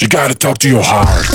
You 0.00 0.06
gotta 0.06 0.34
talk 0.34 0.58
to 0.58 0.68
your 0.68 0.84
heart. 0.92 1.26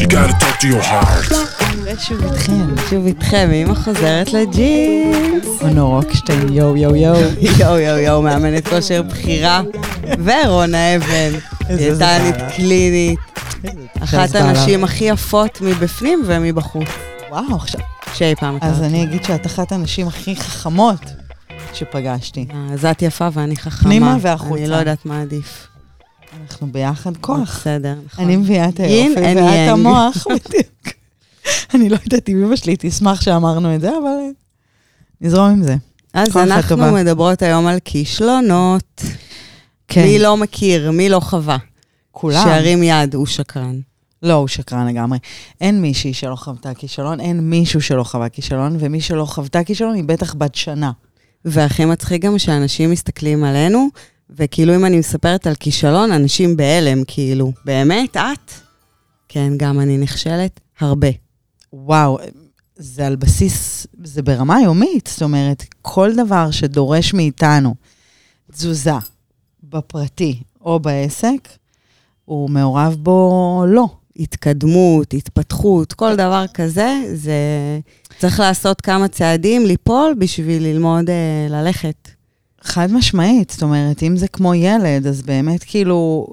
You 0.00 0.06
gotta 0.16 0.34
talk 0.42 0.58
to 0.60 0.66
your 0.66 0.82
heart. 0.82 1.32
ושוב 1.84 2.24
איתכם, 2.24 2.74
שוב 2.90 3.06
איתכם, 3.06 3.50
אמא 3.52 3.74
חוזרת 3.74 4.32
לג'ינס. 4.32 5.46
אונו 5.62 5.90
רוקשטיין, 5.90 6.52
יואו 6.52 6.76
יואו 6.76 6.96
יואו. 6.96 7.20
יואו 7.58 7.78
יואו 7.78 7.98
יואו, 7.98 8.22
מאמנת 8.22 8.68
כושר 8.68 9.02
בחירה. 9.02 9.62
ורונה 10.24 10.96
אבן, 10.96 11.32
דיאטנית. 11.76 12.34
קלינית. 12.56 13.18
אחת. 14.02 14.34
הנשים 14.34 14.84
הכי 14.84 15.04
יפות 15.04 15.60
מבפנים 15.60 16.22
ומבחוץ. 16.26 16.88
וואו, 17.30 17.56
עכשיו... 17.56 17.95
שאי 18.14 18.34
פעם 18.34 18.58
אז 18.60 18.72
הכרתי. 18.78 18.86
אני 18.86 19.02
אגיד 19.02 19.24
שאת 19.24 19.46
אחת 19.46 19.72
הנשים 19.72 20.08
הכי 20.08 20.36
חכמות 20.36 21.00
שפגשתי. 21.74 22.46
אה, 22.50 22.66
אז 22.72 22.84
את 22.84 23.02
יפה 23.02 23.28
ואני 23.32 23.56
חכמה. 23.56 23.82
פנימה 23.82 24.16
והחוצה. 24.20 24.54
אני 24.54 24.66
לא 24.66 24.76
יודעת 24.76 25.06
מה 25.06 25.22
עדיף. 25.22 25.66
אנחנו 26.42 26.72
ביחד 26.72 27.16
כוח. 27.16 27.60
בסדר, 27.60 27.94
נכון. 28.06 28.24
אני 28.24 28.36
מביאה 28.36 28.68
את 28.68 28.80
היופי 28.80 29.20
ואת. 29.20 29.68
המוח. 29.68 30.26
בדיוק. 30.30 30.96
אני 31.74 31.88
לא 31.88 31.96
יודעת 32.04 32.28
אם 32.28 32.44
אמא 32.44 32.56
שלי 32.56 32.76
תשמח 32.78 33.20
שאמרנו 33.20 33.74
את 33.74 33.80
זה, 33.80 33.88
אבל 33.88 34.16
נזרום 35.20 35.50
עם 35.50 35.62
זה. 35.62 35.76
אז 36.14 36.36
אנחנו. 36.36 36.92
מדברות 36.92 37.42
היום 37.42 37.66
על 37.66 37.78
כישלונות. 37.84 39.02
כן, 39.88 40.02
מי 40.02 40.18
לא 40.18 40.36
מכיר, 40.36 40.90
מי 40.90 41.08
לא 41.08 41.20
חווה. 41.20 41.56
כולם. 42.10 42.44
שירים 42.44 42.82
יד, 42.82 43.14
הוא 43.14 43.26
שקרן. 43.26 43.80
לא, 44.26 44.32
הוא 44.32 44.48
שקרן 44.48 44.86
לגמרי. 44.86 45.18
אין 45.60 45.82
מישהי 45.82 46.14
שלא 46.14 46.36
חוותה 46.36 46.74
כישלון, 46.74 47.20
אין 47.20 47.50
מישהו 47.50 47.80
שלא 47.82 48.04
חווה 48.04 48.28
כישלון, 48.28 48.76
ומי 48.80 49.00
שלא 49.00 49.24
חוותה 49.24 49.64
כישלון 49.64 49.94
היא 49.94 50.04
בטח 50.04 50.34
בת 50.34 50.54
שנה. 50.54 50.92
והכי 51.44 51.84
מצחיק 51.84 52.22
גם 52.22 52.38
שאנשים 52.38 52.90
מסתכלים 52.90 53.44
עלינו, 53.44 53.88
וכאילו 54.30 54.74
אם 54.76 54.84
אני 54.84 54.98
מספרת 54.98 55.46
על 55.46 55.54
כישלון, 55.54 56.12
אנשים 56.12 56.56
בהלם, 56.56 57.04
כאילו, 57.06 57.52
באמת, 57.64 58.16
את? 58.16 58.52
כן, 59.28 59.52
גם 59.56 59.80
אני 59.80 59.98
נכשלת 59.98 60.60
הרבה. 60.80 61.08
וואו, 61.72 62.18
זה 62.76 63.06
על 63.06 63.16
בסיס, 63.16 63.86
זה 64.04 64.22
ברמה 64.22 64.60
יומית, 64.60 65.08
זאת 65.12 65.22
אומרת, 65.22 65.64
כל 65.82 66.10
דבר 66.16 66.50
שדורש 66.50 67.14
מאיתנו 67.14 67.74
תזוזה 68.52 68.98
בפרטי 69.62 70.42
או 70.60 70.80
בעסק, 70.80 71.48
הוא 72.24 72.50
מעורב 72.50 72.96
בו 72.98 73.64
לא. 73.68 73.95
התקדמות, 74.18 75.14
התפתחות, 75.14 75.92
כל 75.92 76.16
דבר 76.16 76.44
כזה, 76.54 77.02
זה... 77.14 77.32
צריך 78.18 78.40
לעשות 78.40 78.80
כמה 78.80 79.08
צעדים, 79.08 79.66
ליפול 79.66 80.14
בשביל 80.18 80.62
ללמוד 80.62 81.10
אה, 81.10 81.14
ללכת. 81.50 82.08
חד 82.62 82.92
משמעית, 82.92 83.50
זאת 83.50 83.62
אומרת, 83.62 84.02
אם 84.02 84.16
זה 84.16 84.28
כמו 84.28 84.54
ילד, 84.54 85.06
אז 85.06 85.22
באמת 85.22 85.64
כאילו, 85.64 86.26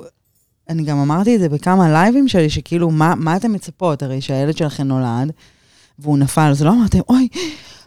אני 0.70 0.84
גם 0.84 0.98
אמרתי 1.00 1.36
את 1.36 1.40
זה 1.40 1.50
בכמה 1.50 1.92
לייבים 1.92 2.28
שלי, 2.28 2.50
שכאילו, 2.50 2.90
מה, 2.92 3.14
מה 3.18 3.36
אתם 3.36 3.52
מצפות? 3.54 4.04
הרי 4.04 4.22
שהילד 4.22 4.58
שלכם 4.58 4.84
נולד, 4.84 5.32
והוא 6.00 6.18
נפל, 6.18 6.42
אז 6.52 6.64
לא 6.64 6.70
אמרתם, 6.70 7.00
אוי, 7.10 7.28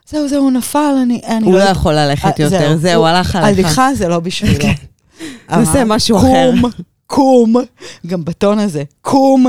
זהו, 0.09 0.29
זהו, 0.29 0.43
הוא 0.43 0.51
נפל, 0.53 0.95
אני... 1.03 1.21
אני 1.27 1.45
הוא 1.47 1.53
לא 1.53 1.59
יודעת." 1.59 1.77
יכול 1.77 1.95
ללכת 1.95 2.41
אה, 2.41 2.45
יותר, 2.45 2.77
זהו, 2.77 2.95
הוא- 3.01 3.07
הלך 3.07 3.37
עליך. 3.37 3.59
הליכה 3.59 3.95
זה 3.95 4.09
לא 4.09 4.21
בשבילו. 4.21 4.65
נעשה 5.51 5.83
אמר, 5.83 5.95
משהו 5.97 6.17
אחר. 6.19 6.51
קום, 6.61 6.71
קום, 7.07 7.55
גם 8.07 8.25
בטון 8.25 8.59
הזה, 8.59 8.83
קום, 9.01 9.47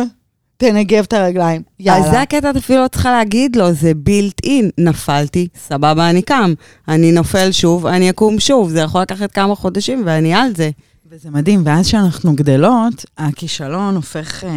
תנגב 0.58 1.04
את 1.04 1.14
הרגליים, 1.14 1.62
אז 1.62 1.86
יאללה. 1.86 2.12
זה 2.12 2.22
הקטע, 2.22 2.50
את 2.50 2.56
אפילו 2.56 2.84
לא 2.84 2.88
צריכה 2.88 3.12
להגיד 3.12 3.56
לו, 3.56 3.74
זה 3.74 3.94
בילט 3.94 4.42
אין. 4.44 4.70
נפלתי, 4.78 5.48
סבבה, 5.68 6.10
אני 6.10 6.22
קם. 6.22 6.54
אני 6.88 7.12
נופל 7.12 7.52
שוב, 7.52 7.86
אני 7.86 8.10
אקום 8.10 8.40
שוב. 8.40 8.70
זה 8.70 8.80
יכול 8.80 9.02
לקחת 9.02 9.32
כמה 9.32 9.56
חודשים 9.56 10.04
ואני 10.06 10.34
על 10.34 10.56
זה. 10.56 10.70
וזה 11.10 11.30
מדהים, 11.30 11.62
ואז 11.66 11.88
כשאנחנו 11.88 12.36
גדלות, 12.36 13.06
הכישלון 13.18 13.96
הופך 13.96 14.44
אה, 14.44 14.50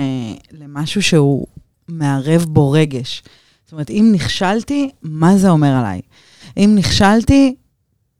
למשהו 0.52 1.02
שהוא 1.02 1.46
מערב 1.88 2.44
בו 2.48 2.70
רגש. 2.70 3.22
זאת 3.64 3.72
אומרת, 3.72 3.90
אם 3.90 4.10
נכשלתי, 4.14 4.90
מה 5.02 5.36
זה 5.36 5.50
אומר 5.50 5.76
עליי? 5.76 6.00
אם 6.56 6.72
נכשלתי, 6.74 7.54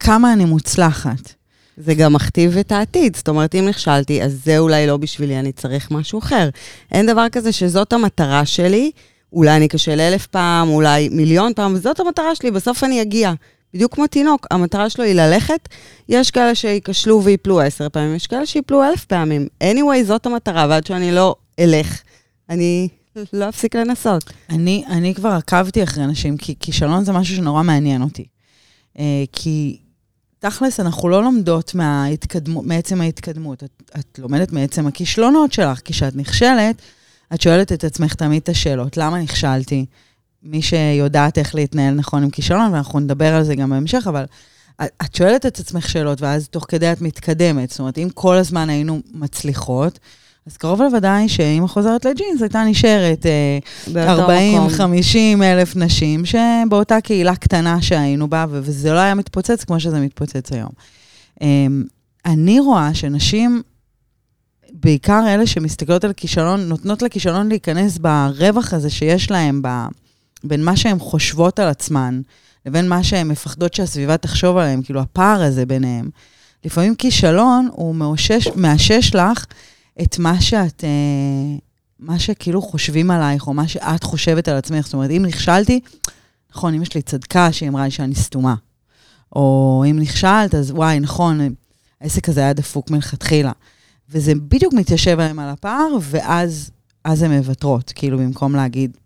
כמה 0.00 0.32
אני 0.32 0.44
מוצלחת. 0.44 1.39
זה 1.80 1.94
גם 1.94 2.12
מכתיב 2.12 2.58
את 2.58 2.72
העתיד. 2.72 3.16
זאת 3.16 3.28
אומרת, 3.28 3.54
אם 3.54 3.68
נכשלתי, 3.68 4.22
אז 4.22 4.40
זה 4.44 4.58
אולי 4.58 4.86
לא 4.86 4.96
בשבילי, 4.96 5.38
אני 5.38 5.52
צריך 5.52 5.90
משהו 5.90 6.18
אחר. 6.18 6.48
אין 6.92 7.06
דבר 7.06 7.26
כזה 7.32 7.52
שזאת 7.52 7.92
המטרה 7.92 8.46
שלי, 8.46 8.90
אולי 9.32 9.56
אני 9.56 9.66
אכשל 9.66 10.00
אלף 10.00 10.26
פעם, 10.26 10.68
אולי 10.68 11.08
מיליון 11.08 11.52
פעם, 11.56 11.76
זאת 11.76 12.00
המטרה 12.00 12.34
שלי, 12.34 12.50
בסוף 12.50 12.84
אני 12.84 13.02
אגיע. 13.02 13.32
בדיוק 13.74 13.94
כמו 13.94 14.06
תינוק, 14.06 14.46
המטרה 14.50 14.90
שלו 14.90 15.04
היא 15.04 15.14
ללכת. 15.14 15.68
יש 16.08 16.30
כאלה 16.30 16.54
שייכשלו 16.54 17.24
ויפלו 17.24 17.60
עשר 17.60 17.88
פעמים, 17.88 18.14
יש 18.14 18.26
כאלה 18.26 18.46
שיפלו 18.46 18.84
אלף 18.84 19.04
פעמים. 19.04 19.46
anyway, 19.64 20.04
זאת 20.04 20.26
המטרה, 20.26 20.66
ועד 20.68 20.86
שאני 20.86 21.12
לא 21.12 21.34
אלך, 21.58 22.02
אני 22.48 22.88
לא 23.32 23.48
אפסיק 23.48 23.76
לנסות. 23.76 24.24
אני, 24.50 24.84
אני 24.88 25.14
כבר 25.14 25.28
עקבתי 25.28 25.82
אחרי 25.82 26.04
אנשים, 26.04 26.36
כי 26.36 26.54
כישלון 26.60 27.04
זה 27.04 27.12
משהו 27.12 27.36
שנורא 27.36 27.62
מעניין 27.62 28.02
אותי. 28.02 28.24
אה, 28.98 29.24
כי 29.32 29.78
תכלס, 30.40 30.80
אנחנו 30.80 31.08
לא 31.08 31.22
לומדות 31.22 31.74
מההתקדמות, 31.74 32.66
מעצם 32.66 33.00
ההתקדמות. 33.00 33.64
את, 33.64 33.82
את 33.98 34.18
לומדת 34.18 34.52
מעצם 34.52 34.86
הכישלונות 34.86 35.52
שלך, 35.52 35.80
כי 35.80 35.92
כשאת 35.92 36.16
נכשלת, 36.16 36.82
את 37.34 37.40
שואלת 37.40 37.72
את 37.72 37.84
עצמך 37.84 38.14
תמיד 38.14 38.42
את 38.42 38.48
השאלות, 38.48 38.96
למה 38.96 39.18
נכשלתי? 39.18 39.86
מי 40.42 40.62
שיודעת 40.62 41.38
איך 41.38 41.54
להתנהל 41.54 41.94
נכון 41.94 42.22
עם 42.22 42.30
כישלון, 42.30 42.72
ואנחנו 42.72 43.00
נדבר 43.00 43.34
על 43.34 43.44
זה 43.44 43.54
גם 43.54 43.70
בהמשך, 43.70 44.06
אבל 44.08 44.24
את 44.80 45.14
שואלת 45.14 45.46
את 45.46 45.58
עצמך 45.58 45.88
שאלות, 45.88 46.20
ואז 46.20 46.48
תוך 46.48 46.64
כדי 46.68 46.92
את 46.92 47.00
מתקדמת. 47.00 47.70
זאת 47.70 47.78
אומרת, 47.78 47.98
אם 47.98 48.08
כל 48.14 48.36
הזמן 48.36 48.70
היינו 48.70 49.00
מצליחות, 49.12 49.98
אז 50.46 50.56
קרוב 50.56 50.82
לוודאי 50.82 51.28
שאם 51.28 51.64
חוזרת 51.68 52.04
לג'ינס, 52.04 52.42
הייתה 52.42 52.64
נשארת 52.64 53.26
אה, 53.26 53.58
באותו 53.92 54.22
40, 54.22 54.58
מקום. 54.58 54.68
50 54.68 55.42
אלף 55.42 55.76
נשים 55.76 56.22
שבאותה 56.24 57.00
קהילה 57.00 57.36
קטנה 57.36 57.82
שהיינו 57.82 58.28
בה, 58.28 58.44
וזה 58.50 58.92
לא 58.92 58.98
היה 58.98 59.14
מתפוצץ 59.14 59.64
כמו 59.64 59.80
שזה 59.80 60.00
מתפוצץ 60.00 60.52
היום. 60.52 60.70
אמ, 61.40 61.84
אני 62.26 62.60
רואה 62.60 62.94
שנשים, 62.94 63.62
בעיקר 64.72 65.22
אלה 65.28 65.46
שמסתכלות 65.46 66.04
על 66.04 66.12
כישלון, 66.12 66.60
נותנות 66.60 67.02
לכישלון 67.02 67.48
להיכנס 67.48 67.98
ברווח 67.98 68.74
הזה 68.74 68.90
שיש 68.90 69.30
להם, 69.30 69.62
ב- 69.62 69.86
בין 70.44 70.64
מה 70.64 70.76
שהן 70.76 70.98
חושבות 70.98 71.58
על 71.58 71.68
עצמן, 71.68 72.20
לבין 72.66 72.88
מה 72.88 73.02
שהן 73.02 73.28
מפחדות 73.28 73.74
שהסביבה 73.74 74.16
תחשוב 74.16 74.56
עליהן, 74.56 74.82
כאילו 74.82 75.00
הפער 75.00 75.42
הזה 75.42 75.66
ביניהם. 75.66 76.10
לפעמים 76.64 76.94
כישלון 76.94 77.68
הוא 77.72 77.94
מאושש, 77.94 78.48
מאשש 78.56 79.14
לך 79.14 79.44
את 80.02 80.18
מה 80.18 80.40
שאת, 80.40 80.84
אה, 80.84 81.58
מה 81.98 82.18
שכאילו 82.18 82.62
חושבים 82.62 83.10
עלייך, 83.10 83.46
או 83.46 83.54
מה 83.54 83.68
שאת 83.68 84.02
חושבת 84.04 84.48
על 84.48 84.56
עצמך. 84.56 84.84
זאת 84.84 84.94
אומרת, 84.94 85.10
אם 85.10 85.24
נכשלתי, 85.26 85.80
נכון, 86.54 86.74
אמא 86.74 86.84
שלי 86.84 87.02
צדקה 87.02 87.52
שהיא 87.52 87.68
אמרה 87.68 87.84
לי 87.84 87.90
שאני 87.90 88.14
סתומה. 88.14 88.54
או 89.36 89.84
אם 89.90 89.98
נכשלת, 89.98 90.54
אז 90.54 90.70
וואי, 90.70 91.00
נכון, 91.00 91.40
העסק 92.00 92.28
הזה 92.28 92.40
היה 92.40 92.52
דפוק 92.52 92.90
מלכתחילה. 92.90 93.52
וזה 94.10 94.34
בדיוק 94.34 94.74
מתיישב 94.74 95.18
להם 95.18 95.38
על 95.38 95.48
הפער, 95.48 95.96
ואז 96.00 96.70
אז 97.04 97.22
הן 97.22 97.32
מוותרות, 97.32 97.92
כאילו, 97.94 98.18
במקום 98.18 98.56
להגיד, 98.56 98.96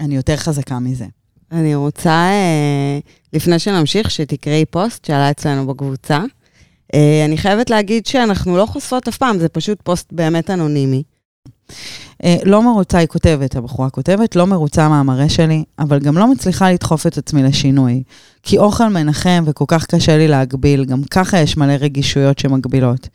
אני 0.00 0.16
יותר 0.16 0.36
חזקה 0.36 0.78
מזה. 0.78 1.06
אני 1.52 1.74
רוצה, 1.74 2.10
אה, 2.10 2.98
לפני 3.32 3.58
שנמשיך, 3.58 4.10
שתקראי 4.10 4.64
פוסט 4.64 5.04
שעלה 5.04 5.30
אצלנו 5.30 5.66
בקבוצה. 5.66 6.20
אה, 6.94 7.24
אני 7.24 7.38
חייבת 7.38 7.70
להגיד 7.70 8.06
שאנחנו 8.06 8.56
לא 8.56 8.66
חושפות 8.66 9.08
אף 9.08 9.16
פעם, 9.16 9.38
זה 9.38 9.48
פשוט 9.48 9.78
פוסט 9.82 10.12
באמת 10.12 10.50
אנונימי. 10.50 11.02
אה, 12.24 12.36
לא 12.44 12.62
מרוצה, 12.62 12.98
היא 12.98 13.06
כותבת, 13.06 13.56
הבחורה 13.56 13.90
כותבת, 13.90 14.36
לא 14.36 14.46
מרוצה 14.46 14.88
מהמראה 14.88 15.28
שלי, 15.28 15.64
אבל 15.78 15.98
גם 15.98 16.18
לא 16.18 16.32
מצליחה 16.32 16.72
לדחוף 16.72 17.06
את 17.06 17.18
עצמי 17.18 17.42
לשינוי. 17.42 18.02
כי 18.42 18.58
אוכל 18.58 18.88
מנחם 18.88 19.44
וכל 19.46 19.64
כך 19.68 19.86
קשה 19.86 20.18
לי 20.18 20.28
להגביל, 20.28 20.84
גם 20.84 21.02
ככה 21.10 21.38
יש 21.38 21.56
מלא 21.56 21.72
רגישויות 21.72 22.38
שמגבילות. 22.38 23.08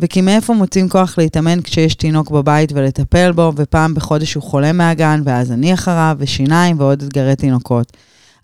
וכי 0.00 0.20
מאיפה 0.20 0.54
מוצאים 0.54 0.88
כוח 0.88 1.18
להתאמן 1.18 1.62
כשיש 1.62 1.94
תינוק 1.94 2.30
בבית 2.30 2.72
ולטפל 2.74 3.32
בו, 3.32 3.52
ופעם 3.56 3.94
בחודש 3.94 4.34
הוא 4.34 4.42
חולה 4.42 4.72
מהגן, 4.72 5.22
ואז 5.24 5.52
אני 5.52 5.74
אחריו, 5.74 6.16
ושיניים 6.18 6.80
ועוד 6.80 7.02
אתגרי 7.02 7.36
תינוקות. 7.36 7.92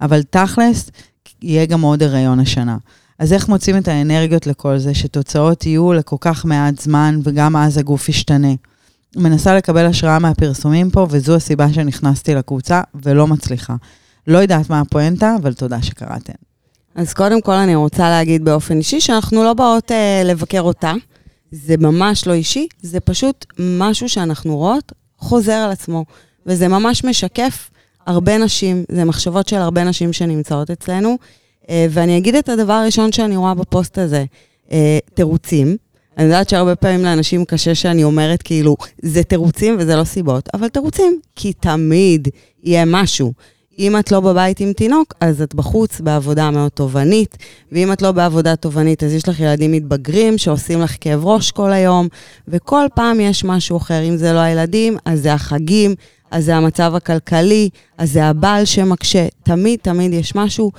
אבל 0.00 0.22
תכלס, 0.22 0.90
יהיה 1.42 1.66
גם 1.66 1.82
עוד 1.82 2.02
הריון 2.02 2.40
השנה. 2.40 2.76
אז 3.22 3.32
איך 3.32 3.48
מוצאים 3.48 3.76
את 3.76 3.88
האנרגיות 3.88 4.46
לכל 4.46 4.78
זה, 4.78 4.94
שתוצאות 4.94 5.66
יהיו 5.66 5.92
לכל 5.92 6.16
כך 6.20 6.44
מעט 6.44 6.80
זמן, 6.80 7.20
וגם 7.24 7.56
אז 7.56 7.78
הגוף 7.78 8.08
ישתנה? 8.08 8.52
מנסה 9.16 9.54
לקבל 9.54 9.86
השראה 9.86 10.18
מהפרסומים 10.18 10.90
פה, 10.90 11.06
וזו 11.10 11.34
הסיבה 11.34 11.72
שנכנסתי 11.72 12.34
לקבוצה, 12.34 12.82
ולא 12.94 13.26
מצליחה. 13.26 13.74
לא 14.26 14.38
יודעת 14.38 14.70
מה 14.70 14.80
הפואנטה, 14.80 15.36
אבל 15.42 15.54
תודה 15.54 15.82
שקראתם. 15.82 16.32
אז 16.94 17.12
קודם 17.14 17.40
כל 17.40 17.52
אני 17.52 17.74
רוצה 17.74 18.10
להגיד 18.10 18.44
באופן 18.44 18.78
אישי 18.78 19.00
שאנחנו 19.00 19.44
לא 19.44 19.54
באות 19.54 19.92
אה, 19.92 20.22
לבקר 20.24 20.60
אותה. 20.60 20.92
זה 21.52 21.74
ממש 21.76 22.26
לא 22.26 22.32
אישי, 22.32 22.66
זה 22.80 23.00
פשוט 23.00 23.46
משהו 23.58 24.08
שאנחנו 24.08 24.56
רואות 24.56 24.92
חוזר 25.18 25.52
על 25.52 25.70
עצמו. 25.70 26.04
וזה 26.46 26.68
ממש 26.68 27.04
משקף 27.04 27.70
הרבה 28.06 28.38
נשים, 28.38 28.84
זה 28.92 29.04
מחשבות 29.04 29.48
של 29.48 29.56
הרבה 29.56 29.84
נשים 29.84 30.12
שנמצאות 30.12 30.70
אצלנו. 30.70 31.18
אה, 31.70 31.86
ואני 31.90 32.18
אגיד 32.18 32.34
את 32.34 32.48
הדבר 32.48 32.72
הראשון 32.72 33.12
שאני 33.12 33.36
רואה 33.36 33.54
בפוסט 33.54 33.98
הזה, 33.98 34.24
אה, 34.72 34.98
תירוצים. 35.14 35.76
אני 36.18 36.24
יודעת 36.24 36.48
שהרבה 36.48 36.76
פעמים 36.76 37.04
לאנשים 37.04 37.44
קשה 37.44 37.74
שאני 37.74 38.04
אומרת 38.04 38.42
כאילו, 38.42 38.76
זה 39.02 39.22
תירוצים 39.22 39.76
וזה 39.78 39.96
לא 39.96 40.04
סיבות, 40.04 40.48
אבל 40.54 40.68
תירוצים, 40.68 41.20
כי 41.36 41.52
תמיד 41.52 42.28
יהיה 42.62 42.84
משהו. 42.86 43.32
אם 43.78 43.98
את 43.98 44.12
לא 44.12 44.20
בבית 44.20 44.60
עם 44.60 44.72
תינוק, 44.72 45.14
אז 45.20 45.42
את 45.42 45.54
בחוץ 45.54 46.00
בעבודה 46.00 46.50
מאוד 46.50 46.70
תובענית, 46.70 47.36
ואם 47.72 47.92
את 47.92 48.02
לא 48.02 48.12
בעבודה 48.12 48.56
תובענית, 48.56 49.02
אז 49.02 49.12
יש 49.12 49.28
לך 49.28 49.40
ילדים 49.40 49.72
מתבגרים 49.72 50.38
שעושים 50.38 50.80
לך 50.80 50.96
כאב 51.00 51.26
ראש 51.26 51.50
כל 51.50 51.72
היום, 51.72 52.08
וכל 52.48 52.86
פעם 52.94 53.20
יש 53.20 53.44
משהו 53.44 53.76
אחר. 53.76 54.02
אם 54.08 54.16
זה 54.16 54.32
לא 54.32 54.38
הילדים, 54.38 54.96
אז 55.04 55.22
זה 55.22 55.32
החגים, 55.32 55.94
אז 56.30 56.44
זה 56.44 56.56
המצב 56.56 56.92
הכלכלי, 56.94 57.68
אז 57.98 58.12
זה 58.12 58.24
הבעל 58.24 58.64
שמקשה. 58.64 59.26
תמיד, 59.42 59.78
תמיד 59.82 60.12
יש 60.12 60.34
משהו. 60.34 60.70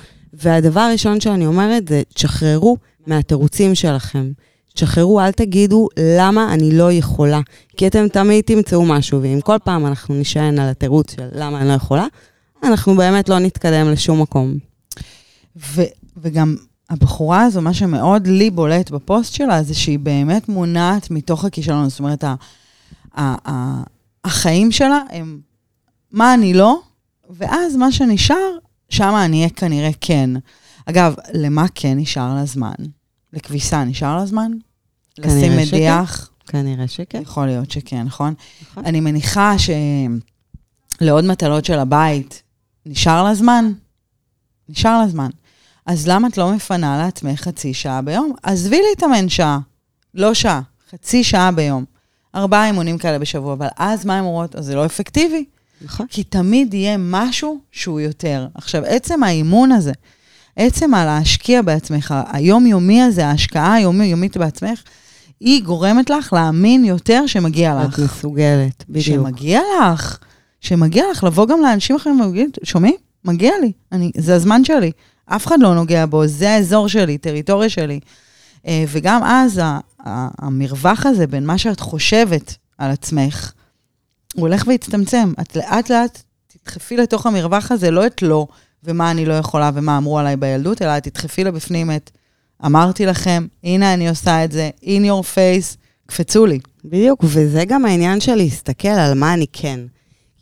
והדבר 0.42 0.80
הראשון 0.80 1.20
שאני 1.20 1.46
אומרת 1.46 1.88
זה, 1.88 2.02
תשחררו 2.14 2.76
מהתירוצים 3.06 3.74
שלכם. 3.74 4.32
תשחררו, 4.74 5.20
אל 5.20 5.32
תגידו 5.32 5.88
למה 6.18 6.54
אני 6.54 6.78
לא 6.78 6.92
יכולה. 6.92 7.40
כי 7.76 7.86
אתם 7.86 8.08
תמיד 8.08 8.44
תמצאו 8.44 8.84
משהו, 8.84 9.22
ואם 9.22 9.40
כל 9.40 9.56
פעם 9.64 9.86
אנחנו 9.86 10.14
נשען 10.14 10.58
על 10.58 10.68
התירוץ 10.68 11.10
של 11.10 11.28
למה 11.32 11.60
אני 11.60 11.68
לא 11.68 11.72
יכולה, 11.72 12.06
אנחנו 12.62 12.96
באמת 12.96 13.28
לא 13.28 13.38
נתקדם 13.38 13.90
לשום 13.90 14.22
מקום. 14.22 14.54
ו, 15.56 15.82
וגם 16.16 16.56
הבחורה 16.90 17.42
הזו, 17.42 17.60
מה 17.60 17.74
שמאוד 17.74 18.26
לי 18.26 18.50
בולט 18.50 18.90
בפוסט 18.90 19.34
שלה, 19.34 19.62
זה 19.62 19.74
שהיא 19.74 19.98
באמת 19.98 20.48
מונעת 20.48 21.10
מתוך 21.10 21.44
הכישלון. 21.44 21.88
זאת 21.88 21.98
אומרת, 21.98 22.24
ה, 22.24 22.34
ה, 23.16 23.34
ה, 23.50 23.82
החיים 24.24 24.72
שלה 24.72 25.00
הם 25.10 25.40
מה 26.12 26.34
אני 26.34 26.54
לא, 26.54 26.80
ואז 27.30 27.76
מה 27.76 27.92
שנשאר, 27.92 28.56
שם 28.88 29.14
אני 29.24 29.36
אהיה 29.36 29.50
כנראה 29.50 29.90
כן. 30.00 30.30
אגב, 30.86 31.14
למה 31.32 31.66
כן 31.74 31.98
נשאר 31.98 32.34
לה 32.34 32.44
זמן? 32.44 32.74
לכביסה 33.32 33.84
נשאר 33.84 34.16
לה 34.16 34.26
זמן? 34.26 34.52
לשים. 35.18 35.56
מדיח? 35.56 36.30
כנראה 36.46 36.88
שכן. 36.88 37.22
יכול 37.22 37.46
להיות 37.46 37.70
שכן, 37.70 38.02
נכון? 38.02 38.34
נכון. 38.62 38.86
אני 38.86 39.00
מניחה 39.00 39.54
שלעוד 41.00 41.24
מטלות 41.24 41.64
של 41.64 41.78
הבית 41.78 42.42
נשאר 42.86 43.24
לה 43.24 43.34
זמן? 43.34 43.72
נשאר 44.68 44.98
לה 44.98 45.08
זמן. 45.08 45.30
אז 45.86 46.08
למה 46.08 46.28
את 46.28 46.38
לא 46.38 46.52
מפנה 46.52 46.98
לעצמך 46.98 47.40
חצי 47.40 47.74
שעה 47.74 48.02
ביום? 48.02 48.32
עזבי 48.42 48.80
להתאמן 48.90 49.28
שעה, 49.28 49.58
לא 50.14 50.34
שעה, 50.34 50.60
חצי 50.90 51.24
שעה 51.24 51.52
ביום. 51.52 51.84
ארבעה 52.34 52.66
אימונים 52.66 52.98
כאלה 52.98 53.18
בשבוע, 53.18 53.52
אבל 53.52 53.66
אז 53.76 54.04
מה 54.04 54.18
הן 54.18 54.24
אומרות? 54.24 54.56
אז 54.56 54.64
זה 54.64 54.74
לא 54.74 54.86
אפקטיבי. 54.86 55.44
נכון. 55.84 56.06
כי 56.10 56.24
תמיד 56.24 56.74
יהיה 56.74 56.96
משהו 56.98 57.58
שהוא 57.72 58.00
יותר. 58.00 58.46
עכשיו, 58.54 58.82
עצם 58.86 59.22
האימון 59.22 59.72
הזה, 59.72 59.92
עצם 60.56 60.94
על 60.94 61.06
להשקיע 61.06 61.62
בעצמך, 61.62 62.14
היומיומי 62.32 63.02
הזה, 63.02 63.26
ההשקעה 63.26 63.74
היומיומית 63.74 64.36
בעצמך, 64.36 64.82
היא 65.40 65.62
גורמת 65.62 66.10
לך 66.10 66.32
להאמין 66.32 66.84
יותר 66.84 67.26
שמגיע 67.26 67.74
לך. 67.74 67.94
את 67.94 67.98
מסוגלת, 67.98 68.84
בדיוק. 68.88 69.04
שמגיע 69.06 69.60
לך, 69.92 70.18
שמגיע 70.60 71.04
לך 71.10 71.24
לבוא 71.24 71.46
גם 71.46 71.60
לאנשים 71.60 71.96
אחרים 71.96 72.20
ולהגיד, 72.20 72.50
שומעים? 72.62 72.94
מגיע 73.24 73.52
לי, 73.60 73.72
אני, 73.92 74.10
זה 74.16 74.34
הזמן 74.34 74.64
שלי. 74.64 74.92
אף 75.26 75.46
אחד 75.46 75.60
לא 75.60 75.74
נוגע 75.74 76.06
בו, 76.06 76.26
זה 76.26 76.50
האזור 76.50 76.88
שלי, 76.88 77.18
טריטוריה 77.18 77.68
שלי. 77.68 78.00
אה, 78.66 78.84
וגם 78.88 79.22
אז 79.24 79.60
המרווח 80.38 81.06
הזה 81.06 81.26
בין 81.26 81.46
מה 81.46 81.58
שאת 81.58 81.80
חושבת 81.80 82.56
על 82.78 82.90
עצמך, 82.90 83.52
הוא 84.34 84.48
הולך 84.48 84.64
והצטמצם. 84.66 85.32
את 85.40 85.56
לאט 85.56 85.90
לאט 85.90 86.22
תדחפי 86.46 86.96
לתוך 86.96 87.26
המרווח 87.26 87.72
הזה, 87.72 87.90
לא 87.90 88.06
את 88.06 88.22
לא, 88.22 88.46
ומה 88.84 89.10
אני 89.10 89.26
לא 89.26 89.34
יכולה 89.34 89.70
ומה 89.74 89.96
אמרו 89.96 90.18
עליי 90.18 90.36
בילדות, 90.36 90.82
אלא 90.82 90.96
את 90.96 91.08
תדחפי 91.08 91.44
לבפנים 91.44 91.90
את 91.90 92.10
אמרתי 92.66 93.06
לכם, 93.06 93.46
הנה 93.64 93.94
אני 93.94 94.08
עושה 94.08 94.44
את 94.44 94.52
זה, 94.52 94.70
in 94.82 95.02
your 95.04 95.24
face, 95.34 95.76
קפצו 96.06 96.46
לי. 96.46 96.58
בדיוק, 96.84 97.20
וזה 97.24 97.64
גם 97.64 97.84
העניין 97.84 98.20
של 98.20 98.34
להסתכל 98.34 98.88
על 98.88 99.14
מה 99.14 99.34
אני 99.34 99.46
כן. 99.52 99.80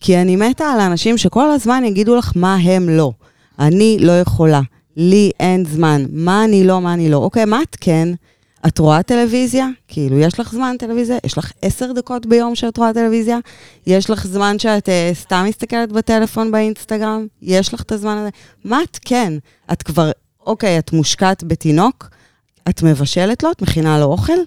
כי 0.00 0.18
אני 0.18 0.36
מתה 0.36 0.64
על 0.64 0.80
אנשים 0.80 1.18
שכל 1.18 1.50
הזמן 1.50 1.84
יגידו 1.84 2.16
לך 2.16 2.32
מה 2.36 2.54
הם 2.54 2.88
לא. 2.88 3.12
אני 3.58 3.96
לא 4.00 4.20
יכולה, 4.20 4.60
לי 4.96 5.30
אין 5.40 5.64
זמן, 5.64 6.04
מה 6.10 6.44
אני 6.44 6.64
לא, 6.64 6.80
מה 6.80 6.94
אני 6.94 7.10
לא. 7.10 7.16
אוקיי, 7.16 7.44
מה 7.44 7.62
את 7.62 7.76
כן? 7.80 8.08
את 8.66 8.78
רואה 8.78 9.02
טלוויזיה? 9.02 9.66
כאילו, 9.88 10.18
יש 10.18 10.40
לך 10.40 10.52
זמן 10.52 10.76
טלוויזיה? 10.78 11.16
יש 11.24 11.38
לך 11.38 11.52
עשר 11.62 11.92
דקות 11.92 12.26
ביום 12.26 12.54
שאת 12.54 12.76
רואה 12.76 12.94
טלוויזיה? 12.94 13.38
יש 13.86 14.10
לך 14.10 14.26
זמן 14.26 14.58
שאת 14.58 14.88
uh, 14.88 15.14
סתם 15.14 15.44
מסתכלת 15.48 15.92
בטלפון 15.92 16.50
באינסטגרם? 16.50 17.26
יש 17.42 17.74
לך 17.74 17.82
את 17.82 17.92
הזמן 17.92 18.16
הזה? 18.16 18.28
מה 18.64 18.82
את 18.82 18.98
כן? 19.04 19.32
את 19.72 19.82
כבר, 19.82 20.10
אוקיי, 20.46 20.78
את 20.78 20.92
מושקעת 20.92 21.44
בתינוק? 21.44 22.10
את 22.68 22.82
מבשלת 22.82 23.42
לו? 23.42 23.50
את 23.50 23.62
מכינה 23.62 23.98
לו 23.98 24.04
אוכל? 24.04 24.38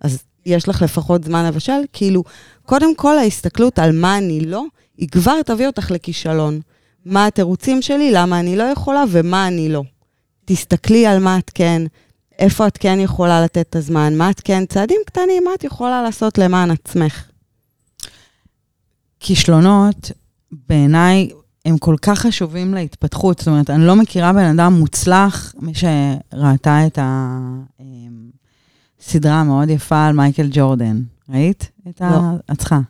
אז 0.00 0.22
יש 0.46 0.68
לך 0.68 0.82
לפחות 0.82 1.24
זמן 1.24 1.44
לבשל? 1.44 1.80
כאילו, 1.92 2.24
קודם 2.66 2.94
כל 2.94 3.18
ההסתכלות 3.18 3.78
על 3.78 3.92
מה 3.92 4.18
אני 4.18 4.40
לא, 4.40 4.64
היא 4.98 5.08
כבר 5.08 5.42
תביא 5.42 5.66
אותך 5.66 5.90
לכישלון. 5.90 6.60
מה 7.06 7.26
התירוצים 7.26 7.82
שלי, 7.82 8.10
למה 8.12 8.40
אני 8.40 8.56
לא 8.56 8.62
יכולה 8.62 9.04
ומה 9.08 9.48
אני 9.48 9.68
לא. 9.68 9.82
תסתכלי 10.44 11.06
על 11.06 11.18
מה 11.18 11.38
את 11.38 11.50
כן, 11.54 11.82
איפה 12.38 12.66
את 12.66 12.78
כן 12.78 12.98
יכולה 13.00 13.44
לתת 13.44 13.66
את 13.70 13.76
הזמן, 13.76 14.16
מה 14.16 14.30
את 14.30 14.40
כן, 14.44 14.66
צעדים 14.66 15.00
קטנים, 15.06 15.44
מה 15.44 15.50
את 15.54 15.64
יכולה 15.64 16.02
לעשות 16.02 16.38
למען 16.38 16.70
עצמך. 16.70 17.24
כישלונות, 19.20 20.10
בעיניי, 20.68 21.30
הם 21.64 21.78
כל 21.78 21.96
כך 22.02 22.18
חשובים 22.18 22.74
להתפתחות. 22.74 23.38
זאת 23.38 23.48
אומרת, 23.48 23.70
אני 23.70 23.86
לא 23.86 23.96
מכירה 23.96 24.32
בן 24.32 24.58
אדם 24.58 24.72
מוצלח, 24.72 25.54
מי 25.60 25.72
שראתה 25.74 26.86
את 26.86 26.98
הסדרה 29.00 29.40
המאוד 29.40 29.70
יפה 29.70 30.06
על 30.06 30.12
מייקל 30.12 30.48
ג'ורדן. 30.52 31.02
ראית? 31.28 31.70
את 31.88 32.00
לא. 32.00 32.20
את 32.52 32.58
צריכה. 32.58 32.80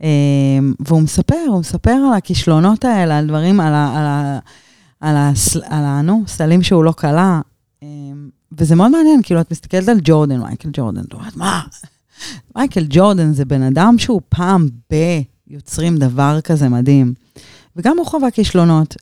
אמ, 0.00 0.74
והוא 0.80 1.02
מספר, 1.02 1.44
הוא 1.48 1.60
מספר 1.60 1.90
על 1.90 2.14
הכישלונות 2.16 2.84
האלה, 2.84 3.18
על 3.18 3.26
דברים, 3.26 3.60
על 3.60 3.74
ה... 3.74 3.98
על 3.98 4.06
ה... 4.06 4.38
על 5.00 5.16
ה... 5.16 5.32
על 5.76 5.84
ה... 5.84 6.02
נו, 6.02 6.22
סלים 6.26 6.62
שהוא 6.62 6.84
לא 6.84 6.92
קלע. 6.92 7.40
וזה 8.58 8.74
מאוד 8.74 8.90
מעניין, 8.90 9.20
כאילו, 9.22 9.40
את 9.40 9.50
מסתכלת 9.50 9.88
על 9.88 9.98
ג'ורדן, 10.02 10.40
מייקל 10.40 10.68
ג'ורדן, 10.72 11.00
את 11.00 11.12
אומרת, 11.12 11.36
מה? 11.36 11.60
מייקל 12.56 12.86
ג'ורדן 12.88 13.32
זה 13.32 13.44
בן 13.44 13.62
אדם 13.62 13.94
שהוא 13.98 14.20
פעם 14.28 14.68
ב... 14.92 14.94
יוצרים 15.48 15.96
דבר 15.96 16.40
כזה 16.44 16.68
מדהים. 16.68 17.14
וגם 17.76 17.98
הוא 17.98 18.06
חווה 18.06 18.30
כישלונות. 18.30 18.96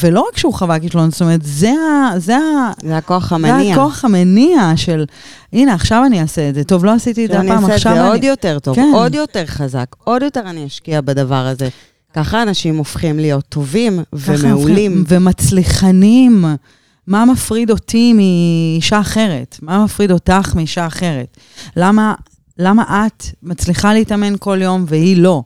ולא 0.00 0.24
רק 0.32 0.38
שהוא 0.38 0.54
חווה 0.54 0.80
כישלונות, 0.80 1.12
זאת 1.12 1.22
אומרת, 1.22 1.40
זה, 1.42 1.70
ה, 1.70 2.18
זה, 2.18 2.36
ה, 2.36 2.72
זה 2.82 2.96
הכוח 2.96 3.28
זה 3.28 3.34
המניע. 3.34 3.72
הכוח 3.72 4.04
המניע 4.04 4.72
של, 4.76 5.04
הנה, 5.52 5.74
עכשיו 5.74 6.02
אני 6.06 6.20
אעשה 6.20 6.48
את 6.48 6.54
זה. 6.54 6.64
טוב, 6.64 6.84
לא 6.84 6.90
עשיתי 6.94 7.24
את 7.24 7.30
זה 7.30 7.40
אני 7.40 7.50
הפעם, 7.50 7.62
אעשה 7.64 7.72
את 7.72 7.76
עכשיו 7.76 7.94
זה 7.94 8.00
אני... 8.00 8.08
עוד 8.08 8.24
יותר 8.24 8.58
טוב, 8.58 8.76
כן. 8.76 8.90
עוד 8.94 9.14
יותר 9.14 9.46
חזק, 9.46 9.86
עוד 10.04 10.22
יותר 10.22 10.40
אני 10.40 10.66
אשקיע 10.66 11.00
בדבר 11.00 11.46
הזה. 11.46 11.68
ככה 12.14 12.42
אנשים 12.42 12.76
הופכים 12.76 13.18
להיות 13.18 13.44
טובים 13.48 14.00
ומעולים. 14.12 15.04
ומצליחנים. 15.08 16.44
מה 17.06 17.24
מפריד 17.24 17.70
אותי 17.70 18.12
מאישה 18.12 19.00
אחרת? 19.00 19.58
מה 19.62 19.84
מפריד 19.84 20.10
אותך 20.10 20.52
מאישה 20.54 20.86
אחרת? 20.86 21.36
למה, 21.76 22.14
למה 22.58 23.06
את 23.06 23.24
מצליחה 23.42 23.94
להתאמן 23.94 24.34
כל 24.38 24.58
יום 24.62 24.84
והיא 24.88 25.16
לא? 25.16 25.42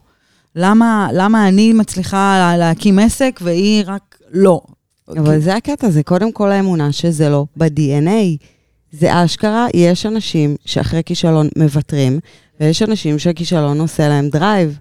למה, 0.55 1.07
למה 1.13 1.47
אני 1.47 1.73
מצליחה 1.73 2.35
לה- 2.39 2.57
להקים 2.57 2.99
עסק 2.99 3.39
והיא 3.43 3.83
רק 3.87 4.17
לא? 4.31 4.61
אבל 5.09 5.39
זה 5.39 5.55
הקטע, 5.55 5.89
זה 5.89 6.03
קודם 6.03 6.31
כל 6.31 6.51
האמונה 6.51 6.91
שזה 6.91 7.29
לא 7.29 7.45
ב-DNA. 7.57 8.45
זה 8.91 9.23
אשכרה, 9.25 9.67
יש 9.73 10.05
אנשים 10.05 10.55
שאחרי 10.65 11.01
כישלון 11.05 11.47
מוותרים, 11.57 12.19
ויש 12.59 12.81
אנשים 12.83 13.19
שהכישלון 13.19 13.79
עושה 13.79 14.07
להם 14.09 14.29
drive 14.29 14.79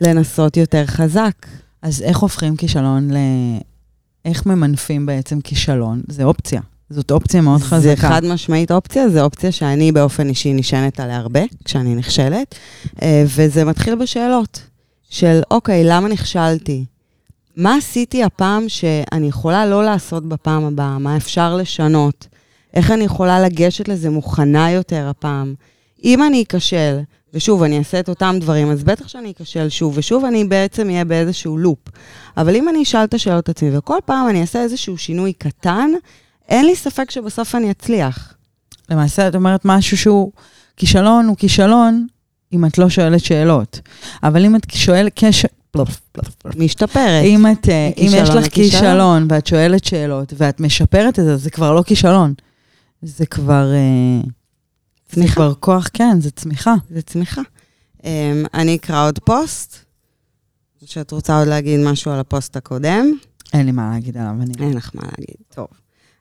לנסות 0.00 0.56
יותר 0.56 0.86
חזק. 0.86 1.32
אז 1.82 2.02
איך 2.02 2.18
הופכים 2.18 2.56
כישלון 2.56 3.10
ל... 3.10 3.16
איך 4.24 4.46
ממנפים 4.46 5.06
בעצם 5.06 5.40
כישלון? 5.40 6.02
זה 6.08 6.24
אופציה. 6.24 6.60
זאת 6.90 7.10
אופציה 7.10 7.40
מאוד 7.40 7.60
חזקה. 7.60 7.80
זה 7.80 7.96
חד 7.96 8.24
משמעית 8.24 8.70
אופציה, 8.70 9.08
זה 9.08 9.22
אופציה 9.22 9.52
שאני 9.52 9.92
באופן 9.92 10.28
אישי 10.28 10.52
נשענת 10.52 11.00
עליה 11.00 11.16
הרבה, 11.16 11.40
כשאני 11.64 11.94
נכשלת, 11.94 12.54
אה, 13.02 13.24
וזה 13.26 13.64
מתחיל 13.64 13.94
בשאלות 13.94 14.60
של, 15.10 15.40
אוקיי, 15.50 15.82
למה 15.84 16.08
נכשלתי? 16.08 16.84
מה 17.56 17.76
עשיתי 17.76 18.24
הפעם 18.24 18.68
שאני 18.68 19.28
יכולה 19.28 19.66
לא 19.66 19.84
לעשות 19.84 20.28
בפעם 20.28 20.64
הבאה? 20.64 20.98
מה 20.98 21.16
אפשר 21.16 21.56
לשנות? 21.56 22.26
איך 22.74 22.90
אני 22.90 23.04
יכולה 23.04 23.40
לגשת 23.40 23.88
לזה 23.88 24.10
מוכנה 24.10 24.70
יותר 24.70 25.08
הפעם? 25.08 25.54
אם 26.04 26.22
אני 26.22 26.42
אכשל, 26.42 26.98
ושוב, 27.34 27.62
אני 27.62 27.78
אעשה 27.78 28.00
את 28.00 28.08
אותם 28.08 28.36
דברים, 28.40 28.70
אז 28.70 28.84
בטח 28.84 29.08
שאני 29.08 29.32
אכשל 29.42 29.68
שוב, 29.68 29.98
ושוב 29.98 30.24
אני 30.24 30.44
בעצם 30.44 30.88
אהיה 30.88 31.04
באיזשהו 31.04 31.58
לופ. 31.58 31.78
אבל 32.36 32.56
אם 32.56 32.68
אני 32.68 32.82
אשאל 32.82 33.04
את 33.04 33.14
השאלות 33.14 33.48
עצמי, 33.48 33.78
וכל 33.78 33.98
פעם 34.04 34.28
אני 34.28 34.40
אעשה 34.40 34.62
איזשהו 34.62 34.98
שינוי 34.98 35.32
קטן, 35.32 35.90
אין 36.48 36.66
לי 36.66 36.76
ספק 36.76 37.10
שבסוף 37.10 37.54
אני 37.54 37.70
אצליח. 37.70 38.34
למעשה, 38.90 39.28
את 39.28 39.34
אומרת 39.34 39.60
משהו 39.64 39.96
שהוא, 39.96 40.32
כישלון 40.76 41.26
הוא 41.26 41.36
כישלון 41.36 42.06
אם 42.52 42.64
את 42.64 42.78
לא 42.78 42.88
שואלת 42.88 43.24
שאלות. 43.24 43.80
אבל 44.22 44.44
אם 44.44 44.56
את 44.56 44.66
שואלת, 44.72 45.12
כש, 45.16 45.46
משתפרת. 46.56 47.24
אם, 47.24 47.46
את, 47.52 47.68
אה, 47.68 47.90
אם 47.96 48.10
יש 48.14 48.28
לך 48.28 48.34
לכישלון. 48.34 48.80
כישלון 48.80 49.26
ואת 49.30 49.46
שואלת 49.46 49.84
שאלות 49.84 50.32
ואת 50.36 50.60
משפרת 50.60 51.18
את 51.18 51.24
זה, 51.24 51.36
זה 51.36 51.50
כבר 51.50 51.72
לא 51.72 51.82
כישלון. 51.82 52.34
זה 53.02 53.26
כבר... 53.26 53.66
אה, 55.10 55.14
זה 55.14 55.20
צמיחה. 55.20 55.34
כבר 55.34 55.54
כוח, 55.54 55.88
כן, 55.92 56.20
זה 56.20 56.30
צמיחה. 56.30 56.74
זה 56.90 57.02
צמיחה. 57.02 57.40
Um, 57.98 58.02
אני 58.54 58.76
אקרא 58.76 59.06
עוד 59.06 59.18
פוסט. 59.18 59.76
שאת 60.84 61.12
רוצה 61.12 61.38
עוד 61.38 61.48
להגיד 61.48 61.80
משהו 61.80 62.10
על 62.10 62.20
הפוסט 62.20 62.56
הקודם? 62.56 63.06
אין 63.52 63.66
לי 63.66 63.72
מה 63.72 63.90
להגיד 63.94 64.16
עליו. 64.16 64.32
אני... 64.40 64.52
אין 64.60 64.76
לך 64.76 64.90
מה 64.94 65.02
להגיד. 65.02 65.36
טוב. 65.54 65.66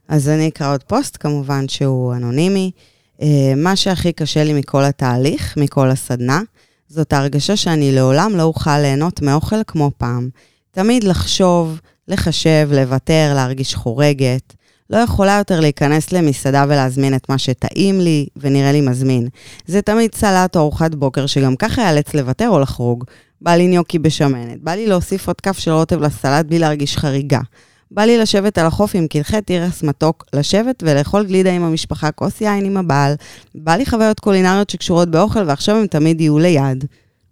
אז 0.08 0.30
אני 0.30 0.48
אקרא 0.48 0.74
עוד 0.74 0.84
פוסט, 0.84 1.18
כמובן 1.20 1.68
שהוא 1.68 2.16
אנונימי. 2.16 2.72
Uh, 3.18 3.24
מה 3.58 3.76
שהכי 3.76 4.14
קשה 4.14 4.44
לי 4.44 4.54
מכל 4.54 4.84
התהליך, 4.84 5.58
מכל 5.58 5.90
הסדנה, 5.90 6.42
זאת 6.88 7.14
ההרגשה 7.14 7.56
שאני 7.56 7.92
לעולם 7.92 8.36
לא 8.36 8.44
אוכל 8.44 8.80
ליהנות 8.80 9.22
מאוכל 9.22 9.64
כמו 9.68 9.92
פעם. 9.98 10.30
תמיד 10.72 11.04
לחשוב, 11.04 11.80
לחשב, 12.08 12.70
לוותר, 12.72 13.32
להרגיש 13.36 13.76
חורגת. 13.76 14.54
לא 14.90 14.98
יכולה 14.98 15.38
יותר 15.38 15.60
להיכנס 15.60 16.12
למסעדה 16.12 16.66
ולהזמין 16.68 17.16
את 17.16 17.30
מה 17.30 17.38
שטעים 17.38 18.02
לי 18.02 18.28
ונראה 18.38 18.72
לי 18.72 18.82
מזמין. 18.82 19.28
זה 19.66 19.82
תמיד 19.82 20.16
סלט 20.16 20.56
או 20.56 20.62
ארוחת 20.62 20.96
בוקר 20.96 21.26
שגם 21.26 21.56
ככה 21.56 21.82
ייאלץ 21.82 22.14
לוותר 22.14 22.50
או 22.50 22.60
לחרוג. 22.60 23.04
בא 23.42 23.52
לי 23.52 23.68
ניוקי 23.68 24.00
בשמנת, 24.00 24.64
בא 24.64 24.72
לי 24.72 24.88
להוסיף 24.88 25.28
עוד 25.28 25.42
כף 25.42 25.60
של 25.60 25.72
רוטב 25.72 26.02
לסלט 26.02 26.46
בלי 26.46 26.60
להרגיש 26.60 26.98
חריגה. 26.98 27.40
בא 27.92 28.02
לי 28.02 28.18
לשבת 28.18 28.58
על 28.58 28.66
החוף 28.66 28.96
עם 28.96 29.08
קלחי 29.08 29.42
תירס 29.42 29.84
מתוק, 29.84 30.26
לשבת 30.34 30.84
ולאכול 30.86 31.26
גלידה 31.26 31.52
עם 31.52 31.64
המשפחה, 31.64 32.12
כוס 32.12 32.42
יין 32.42 32.66
עם 32.66 32.78
הבעל. 32.78 33.14
בא 33.56 33.76
לי 33.76 33.86
חוויות 33.86 34.20
קולינריות 34.20 34.70
שקשורות 34.70 35.12
באוכל, 35.12 35.44
ועכשיו 35.48 35.76
הם 35.76 35.88
תמיד 35.88 36.22
יהיו 36.22 36.40
ליד. 36.40 36.86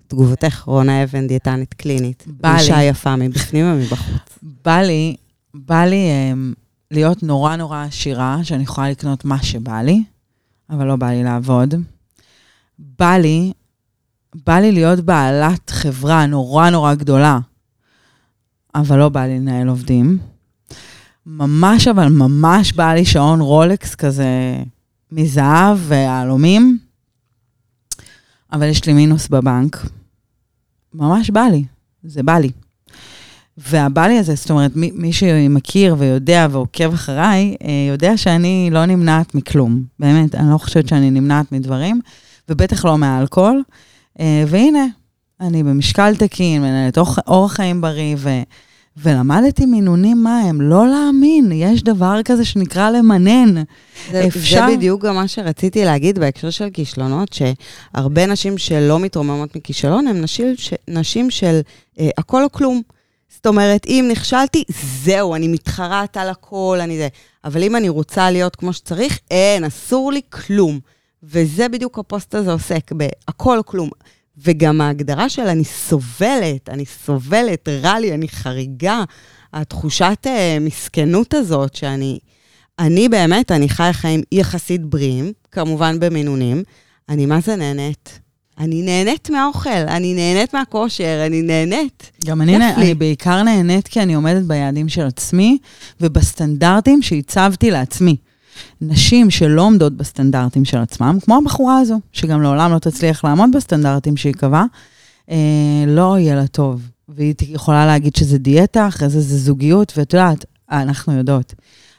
תגובתך, 0.08 0.64
רונה 0.66 1.04
אבן, 1.04 1.28
דיאטנית 1.28 1.74
קלינית. 1.74 2.24
בא 2.28 2.54
לי. 2.54 2.60
אישה 2.60 2.84
יפה 2.84 3.16
מבפנים 3.16 3.66
ומבחוץ. 3.66 4.40
בא 4.66 4.82
לי, 4.82 5.16
בא 5.54 5.86
לי 5.86 6.10
um, 6.34 6.67
להיות 6.92 7.24
נורא 7.24 7.56
נורא 7.56 7.84
עשירה, 7.84 8.40
שאני 8.44 8.64
יכולה 8.64 8.90
לקנות 8.90 9.26
מה 9.26 9.44
שבא 9.44 9.82
לי, 9.82 10.04
אבל 10.70 10.86
לא 10.86 10.96
בא 10.96 11.10
לי 11.10 11.24
לעבוד. 11.24 11.74
בא 12.80 13.18
לי, 13.18 13.54
בא 14.46 14.60
לי 14.60 14.72
להיות 14.72 15.00
בעלת 15.00 15.70
חברה 15.70 16.26
נורא 16.26 16.70
נורא 16.70 16.94
גדולה, 16.94 17.40
אבל 18.76 18.98
לא 18.98 19.10
בא 19.10 19.26
לי 19.26 19.40
לנהל 19.40 19.68
עובדים. 19.68 20.20
ממש, 21.26 21.88
אבל 21.88 22.08
ממש 22.10 22.74
בא 22.74 22.94
לי 22.94 23.06
שעון 23.06 23.42
רולקס 23.42 23.96
כזה 23.96 24.58
מזהב 25.12 25.78
ויהלומים, 25.88 26.78
אבל 28.52 28.66
יש 28.66 28.86
לי 28.86 28.94
מינוס 28.94 29.28
בבנק. 29.28 29.78
ממש 30.94 31.30
בא 31.30 31.42
לי, 31.52 31.66
זה 32.04 32.24
בא 32.24 32.38
לי. 32.38 32.52
והבא 33.58 34.08
לי 34.08 34.18
הזה, 34.18 34.36
זאת 34.36 34.50
אומרת, 34.52 34.72
מי, 34.76 34.92
מי 34.96 35.14
שמכיר 35.14 35.96
ויודע 36.00 36.48
ועוקב 36.52 36.94
אחריי, 36.94 37.56
אה, 37.64 37.70
יודע 37.90 38.18
שאני 38.18 38.70
לא 38.72 38.86
נמנעת 38.86 39.36
מכלום. 39.36 39.84
באמת, 40.00 40.36
אני 40.36 40.52
לא 40.52 40.58
חושבת 40.58 40.88
שאני 40.88 41.12
נמנעת 41.12 41.52
מדברים, 41.52 42.02
ובטח 42.50 42.86
לא 42.86 42.98
מאלכוהול. 42.98 43.64
אה, 44.20 44.44
והנה, 44.48 44.86
אני 45.42 45.64
במשקל 45.64 46.16
תקין, 46.16 46.62
מנהלת 46.62 46.98
אורח, 46.98 47.20
אורח 47.28 47.54
חיים 47.54 47.82
בריא, 47.82 48.16
ו, 48.18 48.30
ולמדתי 48.98 49.66
מינונים 49.66 50.24
מה 50.24 50.40
הם. 50.40 50.62
לא 50.62 50.88
להאמין, 50.88 51.52
יש 51.52 51.84
דבר 51.84 52.20
כזה 52.26 52.46
שנקרא 52.46 52.90
למנן. 52.92 53.64
זה, 54.12 54.26
אפשר- 54.28 54.68
זה 54.70 54.76
בדיוק 54.76 55.06
גם 55.06 55.16
מה 55.16 55.28
שרציתי 55.28 55.86
להגיד 55.86 56.20
בהקשר 56.20 56.50
של 56.50 56.70
כישלונות, 56.74 57.34
שהרבה 57.34 58.26
נשים 58.26 58.58
שלא 58.58 59.00
מתרוממות 59.00 59.56
מכישלון, 59.56 60.08
הן 60.08 60.22
נשים, 60.22 60.54
ש, 60.58 60.74
נשים 60.88 61.30
של 61.30 61.60
אה, 62.00 62.10
הכל 62.18 62.44
או 62.44 62.52
כלום. 62.52 62.82
זאת 63.30 63.46
אומרת, 63.46 63.86
אם 63.88 64.06
נכשלתי, 64.12 64.64
זהו, 65.04 65.36
אני 65.36 65.48
מתחרט 65.48 66.18
על 66.18 66.30
הכל, 66.30 66.78
אני 66.82 66.98
זה. 66.98 67.08
אבל 67.44 67.64
אם 67.64 67.76
אני 67.76 67.90
רוצה 67.90 68.32
להיות 68.32 68.56
כמו 68.56 68.74
שצריך, 68.74 69.20
אין, 69.32 69.64
אסור 69.64 70.12
לי 70.12 70.22
כלום. 70.30 70.80
וזה 71.24 71.70
בדיוק 71.70 72.00
הפוסט 72.00 72.36
הזה 72.36 72.52
עוסק, 72.52 72.92
בהכל 72.92 73.60
כלום. 73.66 73.90
וגם 74.38 74.82
ההגדרה 74.82 75.30
של 75.30 75.48
אני 75.48 75.64
סובלת, 75.64 76.70
אני 76.70 76.86
סובלת, 76.86 77.68
רע 77.70 78.00
לי, 78.00 78.14
אני 78.14 78.28
חריגה. 78.28 79.04
התחושת 79.54 80.18
אה, 80.26 80.58
מסכנות 80.62 81.34
הזאת 81.34 81.76
שאני... 81.76 82.20
אני 82.80 83.10
באמת, 83.10 83.52
אני 83.52 83.70
חיה 83.70 83.94
חיים 83.94 84.22
יחסית 84.32 84.86
בריאים, 84.86 85.34
כמובן 85.52 86.00
במינונים. 86.00 86.64
אני 87.10 87.26
מה 87.26 87.40
זה 87.42 87.56
נהנית? 87.56 88.20
אני 88.60 88.82
נהנית 88.82 89.30
מהאוכל, 89.30 89.70
אני 89.70 90.14
נהנית 90.14 90.54
מהכושר, 90.54 91.24
אני 91.26 91.42
נהנית. 91.42 92.12
גם 92.26 92.42
אני, 92.42 92.58
נה. 92.58 92.76
אני 92.76 92.94
בעיקר 92.94 93.44
נהנית 93.44 93.88
כי 93.88 94.02
אני 94.02 94.14
עומדת 94.14 94.44
ביעדים 94.44 94.90
של 94.90 95.06
עצמי 95.06 95.58
ובסטנדרטים 96.02 97.02
שהצבתי 97.02 97.72
לעצמי. 97.72 98.16
נשים 98.82 99.30
שלא 99.30 99.62
עומדות 99.62 99.98
בסטנדרטים 99.98 100.66
של 100.66 100.78
עצמם, 100.78 101.18
כמו 101.22 101.38
הבחורה 101.38 101.80
הזו, 101.80 102.00
שגם 102.14 102.42
לעולם 102.42 102.74
לא 102.74 102.80
תצליח 102.80 103.24
לעמוד 103.24 103.50
בסטנדרטים 103.56 104.18
שהיא 104.18 104.34
קבעה, 104.34 104.66
אה, 105.32 105.36
לא 105.88 106.16
יהיה 106.20 106.36
לה 106.36 106.48
טוב. 106.48 106.82
והיא 107.10 107.34
יכולה 107.42 107.86
להגיד 107.86 108.16
שזה 108.16 108.38
דיאטה, 108.38 108.88
אחרי 108.88 109.10
זה 109.10 109.22
זה 109.22 109.38
זוגיות, 109.38 109.94
ואת 109.98 110.14
יודעת, 110.14 110.46
אנחנו 110.72 111.14
יודעות. 111.14 111.54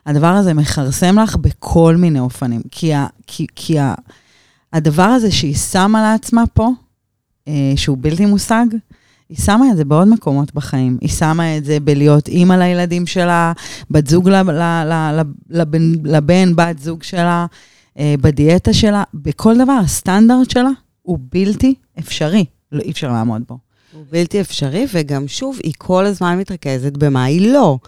הדבר 0.07 0.27
הזה 0.27 0.55
מכרסם 0.55 1.19
לך 1.19 1.37
בכל 1.37 1.97
מיני 1.97 2.21
אופנים. 2.21 2.61
כי, 2.71 2.95
ה, 2.95 3.07
כי, 3.27 3.47
כי 3.55 3.79
ה, 3.79 3.95
הדבר 4.73 5.03
הזה 5.03 5.31
שהיא 5.31 5.55
שמה 5.55 6.03
לעצמה 6.03 6.45
פה, 6.47 6.71
אה, 7.49 7.73
שהוא 7.77 7.99
בלתי 8.01 8.27
מושג, 8.27 8.67
היא 9.29 9.39
שמה 9.39 9.71
את 9.71 9.77
זה 9.77 9.85
בעוד 9.85 10.09
מקומות 10.09 10.55
בחיים. 10.55 10.99
היא 11.01 11.09
שמה 11.09 11.57
את 11.57 11.65
זה 11.65 11.81
בלהיות 11.81 12.29
אימא 12.29 12.55
לילדים 12.55 13.07
שלה, 13.07 13.53
בת 13.91 14.07
זוג 14.07 14.31
לבן, 15.51 15.93
לבן, 16.05 16.57
בת 16.57 16.79
זוג 16.79 17.03
שלה, 17.03 17.47
אה, 17.99 18.15
בדיאטה 18.21 18.73
שלה, 18.73 19.05
בכל 19.15 19.59
דבר, 19.59 19.79
הסטנדרט 19.85 20.51
שלה 20.51 20.71
הוא 21.03 21.19
בלתי 21.33 21.75
אפשרי. 21.99 22.45
לא, 22.73 22.83
אי 22.83 22.91
אפשר 22.91 23.13
לעמוד 23.13 23.43
בו. 23.49 23.59
הוא 23.93 24.05
בלתי 24.11 24.41
אפשרי, 24.41 24.87
וגם 24.93 25.29
שוב, 25.29 25.59
היא 25.65 25.73
כל 25.79 26.07
הזמן 26.07 26.39
מתרכזת 26.39 26.97
במה 26.97 27.25
היא 27.25 27.53
לא. 27.53 27.79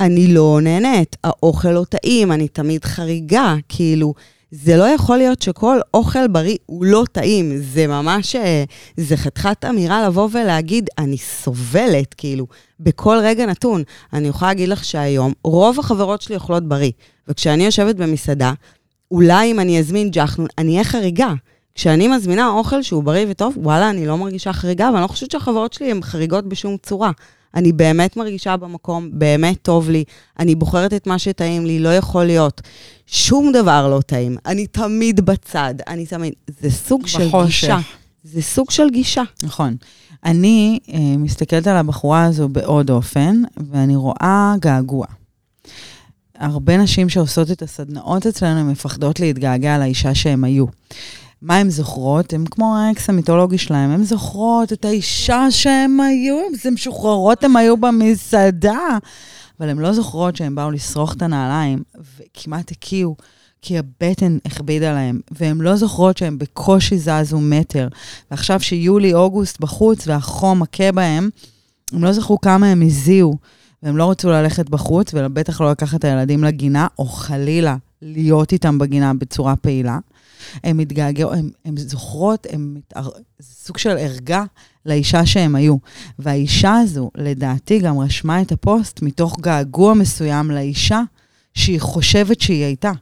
אני 0.00 0.34
לא 0.34 0.58
נהנית, 0.62 1.16
האוכל 1.24 1.70
לא 1.70 1.84
טעים, 1.84 2.32
אני 2.32 2.48
תמיד 2.48 2.84
חריגה, 2.84 3.54
כאילו, 3.68 4.14
זה 4.62 4.76
לא 4.76 4.84
יכול 4.84 5.16
להיות 5.16 5.42
שכל 5.42 5.78
אוכל 5.94 6.28
בריא 6.28 6.56
הוא 6.66 6.84
לא 6.84 7.04
טעים. 7.12 7.52
זה 7.56 7.86
ממש, 7.86 8.36
אה, 8.36 8.64
זה 8.96 9.16
חתיכת 9.16 9.64
אמירה 9.64 10.06
לבוא 10.06 10.28
ולהגיד, 10.32 10.88
אני 10.98 11.18
סובלת, 11.18 12.14
כאילו, 12.14 12.46
בכל 12.80 13.16
רגע 13.22 13.46
נתון. 13.46 13.82
אני 14.12 14.28
יכולה 14.28 14.50
להגיד 14.50 14.68
לך 14.68 14.84
שהיום, 14.84 15.32
רוב 15.44 15.80
החברות 15.80 16.22
שלי 16.22 16.34
אוכלות 16.34 16.68
בריא, 16.68 16.90
וכשאני 17.28 17.64
יושבת 17.64 17.96
במסעדה, 17.96 18.52
אולי 19.10 19.50
אם 19.50 19.60
אני 19.60 19.78
אזמין 19.78 20.10
ג'חנון, 20.10 20.46
אני 20.58 20.72
אהיה 20.72 20.84
חריגה. 20.84 21.32
כשאני 21.74 22.08
מזמינה 22.08 22.48
אוכל 22.48 22.82
שהוא 22.82 23.02
בריא 23.02 23.26
וטוב, 23.28 23.54
וואלה, 23.56 23.90
אני 23.90 24.06
לא 24.06 24.18
מרגישה 24.18 24.52
חריגה, 24.52 24.90
ואני 24.92 25.02
לא 25.02 25.06
חושבת 25.06 25.30
שהחברות 25.30 25.72
שלי 25.72 25.90
הן 25.90 26.02
חריגות 26.02 26.48
בשום 26.48 26.76
צורה. 26.82 27.10
אני 27.54 27.72
באמת 27.72 28.16
מרגישה 28.16 28.56
במקום, 28.56 29.08
באמת 29.12 29.58
טוב 29.62 29.90
לי, 29.90 30.04
אני 30.38 30.54
בוחרת 30.54 30.92
את 30.92 31.06
מה 31.06 31.18
שטעים 31.18 31.66
לי, 31.66 31.78
לא 31.78 31.96
יכול 31.96 32.24
להיות. 32.24 32.60
שום 33.06 33.52
דבר 33.52 33.88
לא 33.88 34.00
טעים, 34.00 34.36
אני 34.46 34.66
תמיד 34.66 35.20
בצד, 35.20 35.74
אני 35.86 36.06
תמיד... 36.06 36.32
זה 36.60 36.70
סוג 36.70 37.06
של. 37.06 37.30
גישה. 37.46 37.78
זה 38.24 38.42
סוג 38.42 38.70
של 38.70 38.90
גישה. 38.90 39.22
נכון. 39.42 39.76
אני 40.24 40.78
אה, 40.92 40.98
מסתכלת 41.18 41.66
על 41.66 41.76
הבחורה 41.76 42.24
הזו 42.24 42.48
בעוד 42.48 42.90
אופן, 42.90 43.42
ואני 43.70 43.96
רואה 43.96 44.54
געגוע. 44.60 45.06
הרבה 46.38 46.76
נשים 46.76 47.08
שעושות 47.08 47.50
את 47.50 47.62
הסדנאות 47.62 48.26
אצלנו, 48.26 48.60
הן 48.60 48.70
מפחדות 48.70 49.20
להתגעגע 49.20 49.78
לאישה 49.78 50.14
שהן 50.14 50.44
היו. 50.44 50.66
מה 51.42 51.56
הן 51.56 51.70
זוכרות? 51.70 52.32
הן 52.32 52.44
כמו 52.50 52.76
האקס 52.76 53.08
המיתולוגי 53.08 53.58
שלהן, 53.58 53.90
הן 53.90 54.02
זוכרות 54.02 54.72
את 54.72 54.84
האישה 54.84 55.50
שהן 55.50 56.00
היו, 56.00 56.38
זה 56.62 56.70
משוחררות 56.70 57.44
הן 57.44 57.56
היו 57.56 57.76
במסעדה. 57.76 58.98
אבל 59.60 59.68
הן 59.68 59.78
לא 59.78 59.92
זוכרות 59.92 60.36
שהן 60.36 60.54
באו 60.54 60.70
לשרוך 60.70 61.14
את 61.14 61.22
הנעליים, 61.22 61.82
וכמעט 62.18 62.70
הקיאו, 62.70 63.16
כי 63.62 63.78
הבטן 63.78 64.38
הכבידה 64.44 64.92
להן, 64.92 65.20
והן 65.30 65.60
לא 65.60 65.76
זוכרות 65.76 66.16
שהן 66.16 66.38
בקושי 66.38 66.98
זזו 66.98 67.40
מטר. 67.40 67.88
ועכשיו 68.30 68.60
שיולי-אוגוסט 68.60 69.60
בחוץ 69.60 70.08
והחום 70.08 70.62
מכה 70.62 70.92
בהם, 70.92 71.28
הם 71.92 72.04
לא 72.04 72.12
זכרו 72.12 72.40
כמה 72.40 72.66
הם 72.66 72.82
הזיעו, 72.82 73.36
והם 73.82 73.96
לא 73.96 74.10
רצו 74.10 74.30
ללכת 74.30 74.68
בחוץ, 74.68 75.10
ובטח 75.14 75.60
לא 75.60 75.70
לקחת 75.70 75.98
את 75.98 76.04
הילדים 76.04 76.44
לגינה, 76.44 76.86
או 76.98 77.06
חלילה 77.06 77.76
להיות 78.02 78.52
איתם 78.52 78.78
בגינה 78.78 79.14
בצורה 79.14 79.56
פעילה. 79.56 79.98
הם 80.64 80.76
מתגעגעו, 80.76 81.32
הם, 81.32 81.50
הם 81.64 81.76
זוכרות, 81.76 82.46
הם 82.50 82.74
מתער... 82.74 83.08
זה 83.38 83.54
סוג 83.54 83.78
של 83.78 83.90
ערגה 83.98 84.44
לאישה 84.86 85.26
שהם 85.26 85.54
היו. 85.54 85.76
והאישה 86.18 86.74
הזו, 86.74 87.10
לדעתי, 87.14 87.78
גם 87.78 87.98
רשמה 87.98 88.42
את 88.42 88.52
הפוסט 88.52 89.02
מתוך 89.02 89.40
געגוע 89.40 89.94
מסוים 89.94 90.50
לאישה 90.50 91.00
שהיא 91.54 91.80
חושבת 91.80 92.40
שהיא 92.40 92.64
הייתה. 92.64 92.92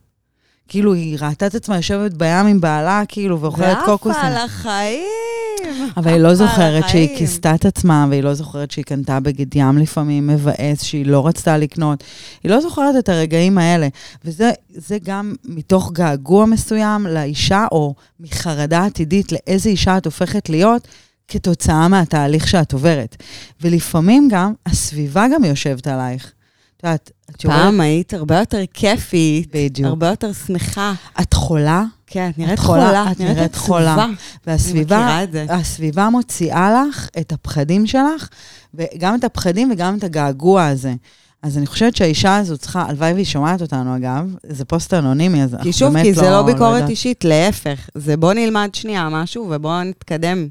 כאילו, 0.68 0.94
היא 0.94 1.18
ראתה 1.20 1.46
את 1.46 1.54
עצמה 1.54 1.76
יושבת 1.76 2.14
בים 2.14 2.46
עם 2.46 2.60
בעלה, 2.60 3.02
כאילו, 3.08 3.40
ואוכלת 3.40 3.78
קוקוסים. 3.84 4.22
ועפה 4.22 4.26
על 4.26 4.36
החיים. 4.36 5.31
אבל 5.96 6.12
היא 6.12 6.20
לא 6.20 6.34
זוכרת 6.34 6.88
שהיא. 6.88 7.18
כיסתה 7.18 7.54
את 7.54 7.66
עצמה, 7.66 8.06
והיא 8.10 8.22
לא 8.22 8.34
זוכרת 8.34 8.70
שהיא 8.70 8.84
קנתה 8.84 9.20
בגד 9.20 9.56
ים 9.56 9.78
לפעמים 9.78 10.26
מבאס, 10.26 10.82
שהיא 10.82 11.06
לא 11.06 11.26
רצתה 11.26 11.58
לקנות. 11.58 12.04
היא 12.42 12.50
לא 12.50 12.60
זוכרת 12.60 12.96
את 12.98 13.08
הרגעים 13.08 13.58
האלה. 13.58 13.88
וזה 14.24 14.50
זה 14.68 14.98
גם 15.04 15.34
מתוך 15.44 15.92
געגוע 15.92 16.46
מסוים 16.46 17.06
לאישה, 17.06 17.66
או 17.72 17.94
מחרדה 18.20 18.84
עתידית 18.84 19.32
לאיזה 19.32 19.68
אישה 19.68 19.96
את 19.96 20.04
הופכת 20.04 20.48
להיות, 20.48 20.88
כתוצאה 21.28 21.88
מהתהליך 21.88 22.48
שאת 22.48 22.72
עוברת. 22.72 23.16
ולפעמים 23.60 24.28
גם, 24.30 24.52
הסביבה 24.66 25.26
גם 25.34 25.44
יושבת 25.44 25.86
עלייך. 25.86 26.32
את 26.76 26.84
יודעת, 26.84 27.10
את 27.30 27.44
יורדת... 27.44 27.60
פעם 27.60 27.80
היית 27.80 28.14
הרבה 28.14 28.38
יותר 28.38 28.62
כיפית, 28.74 29.48
בדיוק. 29.54 29.88
הרבה 29.88 30.08
יותר 30.08 30.32
שמחה. 30.32 30.92
את 31.20 31.34
חולה, 31.34 31.84
כן, 32.12 32.30
את 32.30 32.38
נראית 32.38 32.54
את 32.54 32.58
חולה, 32.58 32.86
חולה, 32.86 33.12
את 33.12 33.20
נראית 33.20 33.56
חולה. 33.56 34.04
אני 34.04 34.14
והסביבה, 34.46 34.96
מכירה 34.96 35.22
את 35.22 35.32
זה. 35.32 35.46
הסביבה 35.48 36.10
מוציאה 36.10 36.86
לך 36.88 37.08
את 37.20 37.32
הפחדים 37.32 37.86
שלך, 37.86 38.28
וגם 38.74 39.14
את 39.14 39.24
הפחדים 39.24 39.70
וגם 39.72 39.98
את 39.98 40.04
הגעגוע 40.04 40.66
הזה. 40.66 40.94
אז 41.42 41.58
אני 41.58 41.66
חושבת 41.66 41.96
שהאישה 41.96 42.36
הזו 42.36 42.58
צריכה, 42.58 42.84
הלוואי 42.88 43.12
והיא 43.12 43.24
שומעת 43.24 43.62
אותנו 43.62 43.96
אגב, 43.96 44.34
זה 44.46 44.64
פוסט 44.64 44.94
אנונימי, 44.94 45.42
אז 45.42 45.54
אנחנו 45.54 45.72
כי 45.72 45.78
שוב, 45.78 45.92
באמת 45.92 46.04
כי 46.04 46.14
זה 46.14 46.30
לא 46.30 46.42
ביקורת 46.42 46.74
יודעת. 46.74 46.90
אישית, 46.90 47.24
להפך. 47.24 47.88
זה 47.94 48.16
בוא 48.16 48.32
נלמד 48.32 48.68
שנייה 48.72 49.08
משהו 49.08 49.48
ובוא 49.50 49.82
נתקדם. 49.82 50.48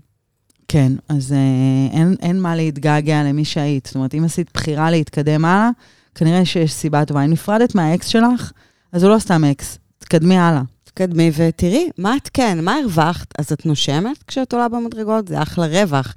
כן, 0.68 0.92
אז 1.10 1.34
אה, 1.34 1.98
אין, 2.00 2.16
אין 2.22 2.40
מה 2.40 2.56
להתגעגע 2.56 3.24
למי 3.24 3.46
שהיית. 3.46 3.86
זאת 3.86 3.96
אומרת, 3.96 4.14
אם 4.14 4.24
עשית 4.24 4.48
בחירה 4.54 4.92
להתקדם 4.92 5.46
הלאה, 5.46 5.70
כנראה 6.16 6.46
שיש 6.46 6.74
סיבה 6.74 7.06
טובה. 7.06 7.22
אם 7.26 7.30
נפרדת 7.30 7.76
מהאקס 7.76 8.08
שלך, 8.08 8.52
אז 8.92 9.04
הוא 9.04 9.14
לא 9.14 9.20
סתם 9.20 9.44
אקס, 9.44 9.78
תתקדמי 10.00 10.38
הלאה. 10.38 10.62
תקדמי 10.94 11.32
ותראי, 11.36 11.90
מה 11.98 12.18
את 12.18 12.30
כן, 12.34 12.66
מה 12.66 12.76
הרווחת? 12.76 13.28
אז 13.40 13.52
את 13.52 13.66
נושמת 13.66 14.24
כשאת 14.24 14.54
עולה 14.54 14.70
במדרגות? 14.70 15.28
זה 15.28 15.42
אחלה 15.42 15.68
רווח. 15.68 16.14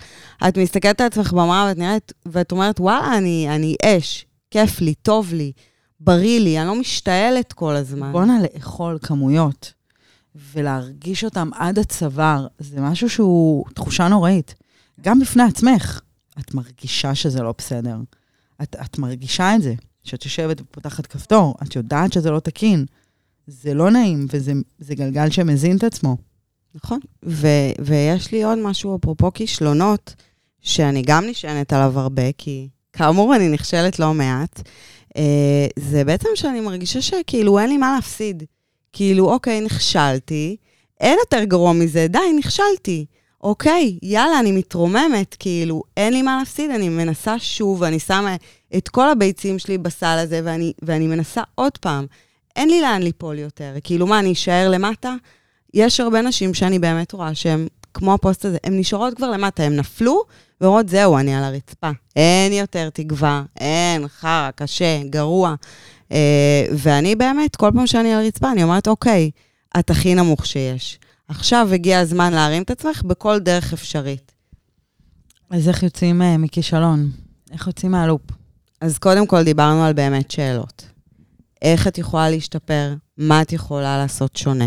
את 0.49 0.59
מסתכלת 0.59 1.01
על 1.01 1.07
עצמך 1.07 1.33
במראה 1.33 1.67
ואת 1.69 1.79
נראית, 1.79 2.13
ואת 2.27 2.53
אומרת, 2.53 2.81
וואלה, 2.81 3.17
אני, 3.17 3.47
אני 3.51 3.77
אש, 3.85 4.27
כיף 4.51 4.81
לי, 4.81 4.95
טוב 4.95 5.33
לי, 5.33 5.53
בריא 6.01 6.41
לי, 6.41 6.59
אני 6.59 6.69
לא 6.69 6.75
משתעלת 6.75 7.53
כל 7.53 7.75
הזמן. 7.77 8.13
בואנה 8.13 8.39
לאכול 8.43 8.99
כמויות 9.03 9.73
ולהרגיש 10.53 11.25
אותם 11.25 11.51
עד 11.55 11.79
הצוואר, 11.79 12.47
זה 12.59 12.81
משהו 12.81 13.11
שהוא 13.11 13.65
תחושה 13.75 14.09
נוראית. 14.09 14.55
גם 15.01 15.21
בפני 15.21 15.43
עצמך, 15.43 16.01
את 16.39 16.55
מרגישה 16.55 17.15
שזה 17.15 17.43
לא 17.43 17.55
בסדר. 17.59 17.97
את, 18.63 18.77
את 18.85 18.99
מרגישה 18.99 19.57
את 19.57 19.63
זה, 19.63 19.75
שאת 20.05 20.25
יושבת 20.25 20.61
ופותחת 20.61 21.07
כפתור, 21.07 21.55
את 21.63 21.77
יודעת 21.77 22.13
שזה 22.13 22.31
לא 22.31 22.41
תקין. 22.41 22.85
זה 23.47 23.75
לא 23.75 23.91
נעים, 23.91 24.27
וזה 24.31 24.53
זה 24.79 24.95
גלגל 24.95 25.31
שמזין 25.31 25.77
את 25.77 25.85
עצמו. 25.85 26.17
נכון. 26.75 26.99
ו- 27.27 27.73
ויש 27.85 28.33
לי 28.33 28.45
עוד 28.45 28.59
משהו, 28.59 28.97
אפרופו 28.97 29.33
כישלונות, 29.33 30.15
שאני 30.61 31.03
גם 31.07 31.27
נשענת 31.27 31.73
עליו 31.73 32.01
הרבה, 32.01 32.33
כי 32.39 32.69
כאמור, 32.93 33.37
אני 33.37 33.49
נכשלת 33.49 33.99
לא 33.99 34.15
מעט. 34.15 34.61
אה, 35.17 35.67
זה 35.79 36.05
בעצם 36.05 36.29
שאני 36.35 36.61
מרגישה 36.61 37.03
שכאילו 37.03 37.59
אין 37.59 37.69
לי 37.69 37.77
מה 37.77 37.95
להפסיד. 37.95 38.43
כאילו, 38.93 39.31
אוקיי, 39.31 39.61
נכשלתי, 39.61 40.57
אין 41.01 41.19
יותר 41.19 41.45
גרוע 41.45 41.73
מזה, 41.73 42.07
די, 42.09 42.19
נכשלתי. 42.39 43.07
אוקיי, 43.41 43.99
יאללה, 44.03 44.41
אני 44.41 44.53
מתרוממת, 44.53 45.37
כאילו, 45.39 45.83
אין 45.97 46.13
לי 46.13 46.23
מה 46.23 46.37
להפסיד, 46.39 46.71
אני 46.71 46.89
מנסה 46.89 47.39
שוב, 47.39 47.81
ואני 47.81 47.99
שמה 47.99 48.37
את 48.77 48.89
כל 48.89 49.09
הביצים 49.09 49.59
שלי 49.59 49.79
בסל 49.79 50.19
הזה, 50.19 50.41
ואני, 50.45 50.73
ואני 50.83 51.07
מנסה 51.07 51.43
עוד 51.55 51.79
פעם. 51.79 52.07
אין 52.57 52.71
לי 52.71 52.81
לאן 52.81 53.03
ליפול 53.03 53.39
יותר. 53.39 53.75
כאילו, 53.85 54.07
מה, 54.07 54.19
אני 54.19 54.33
אשאר 54.33 54.69
למטה? 54.71 55.15
יש 55.75 56.01
הרבה 56.01 56.23
נשים 56.23 56.55
שאני 56.55 56.79
באמת 56.79 57.13
רואה 57.13 57.35
שהן, 57.35 57.67
כמו 57.95 58.15
הפוסט 58.15 58.45
הזה, 58.45 58.59
הן 58.65 58.79
נשארות 58.79 59.15
כבר 59.15 59.31
למטה, 59.31 59.63
הן 59.63 59.77
נפלו, 59.77 60.23
ואומרות, 60.61 60.89
זהו, 60.89 61.19
אני 61.19 61.35
על 61.35 61.45
הרצפה. 61.45 61.91
אין 62.17 62.53
יותר 62.53 62.91
תקווה, 62.91 63.43
אין, 63.61 64.09
חרא, 64.09 64.51
קשה, 64.55 65.03
גרוע. 65.11 65.55
אה, 66.13 66.67
ואני 66.73 67.17
באמת, 67.17 67.57
כל 67.57 67.71
פעם 67.75 67.87
שאני 67.87 68.15
על 68.15 68.21
הרצפה, 68.25 68.53
אני 68.53 68.63
אומרת, 68.63 68.89
אוקיי, 68.89 69.31
את 69.79 69.91
הכי 69.91 70.15
נמוך 70.15 70.47
שיש. 70.47 70.99
עכשיו 71.29 71.69
הגיע 71.73 72.01
הזמן 72.01 72.33
להרים 72.33 72.63
את 72.63 72.71
עצמך 72.71 73.03
בכל 73.03 73.39
דרך 73.39 73.73
אפשרית. 73.73 74.33
אז 75.51 75.69
איך 75.69 75.83
יוצאים 75.83 76.23
uh, 76.23 76.25
מכישלון? 76.39 77.11
איך 77.53 77.67
יוצאים 77.67 77.93
מהלופ? 77.93 78.23
אז 78.81 78.99
קודם 78.99 79.27
כל 79.27 79.43
דיברנו 79.43 79.85
על 79.85 79.93
באמת 79.93 80.31
שאלות. 80.31 80.94
איך 81.65 81.89
את 81.89 81.99
יכולה 81.99 82.31
להשתפר? 82.31 82.95
מה 83.19 83.43
את 83.43 83.53
יכולה 83.53 83.99
לעשות 83.99 84.37
שונה? 84.37 84.67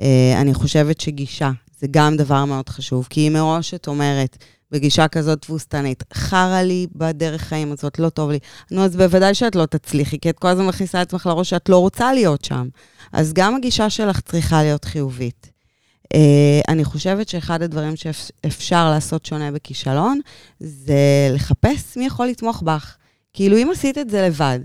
Uh, 0.00 0.04
אני 0.36 0.54
חושבת 0.54 1.00
שגישה 1.00 1.50
זה 1.80 1.86
גם 1.90 2.16
דבר 2.16 2.44
מאוד 2.44 2.68
חשוב, 2.68 3.06
כי 3.10 3.28
אם 3.28 3.32
מראש 3.32 3.74
את 3.74 3.88
אומרת, 3.88 4.36
בגישה 4.70 5.08
כזאת 5.08 5.42
תבוסתנית, 5.42 6.02
חרא 6.14 6.62
לי 6.62 6.86
בדרך 6.94 7.42
חיים 7.42 7.72
הזאת, 7.72 7.98
לא 7.98 8.08
טוב 8.08 8.30
לי, 8.30 8.38
נו, 8.70 8.84
אז 8.84 8.96
בוודאי 8.96 9.34
שאת 9.34 9.56
לא 9.56 9.66
תצליחי, 9.66 10.18
כי 10.18 10.30
את 10.30 10.38
כל 10.38 10.48
הזמן 10.48 10.66
מכניסה 10.66 11.02
את 11.02 11.06
עצמך 11.06 11.26
לראש 11.26 11.50
שאת 11.50 11.68
לא 11.68 11.78
רוצה 11.78 12.12
להיות 12.12 12.44
שם. 12.44 12.68
אז 13.12 13.32
גם 13.32 13.54
הגישה 13.54 13.90
שלך 13.90 14.20
צריכה 14.20 14.62
להיות 14.62 14.84
חיובית. 14.84 15.50
Uh, 16.04 16.16
אני 16.68 16.84
חושבת 16.84 17.28
שאחד 17.28 17.62
הדברים 17.62 17.96
שאפשר 17.96 18.90
לעשות 18.90 19.26
שונה 19.26 19.52
בכישלון, 19.52 20.20
זה 20.60 21.30
לחפש 21.32 21.96
מי 21.96 22.06
יכול 22.06 22.26
לתמוך 22.26 22.62
בך. 22.62 22.96
כאילו, 23.32 23.56
אם 23.56 23.70
עשית 23.72 23.98
את 23.98 24.10
זה 24.10 24.26
לבד 24.28 24.58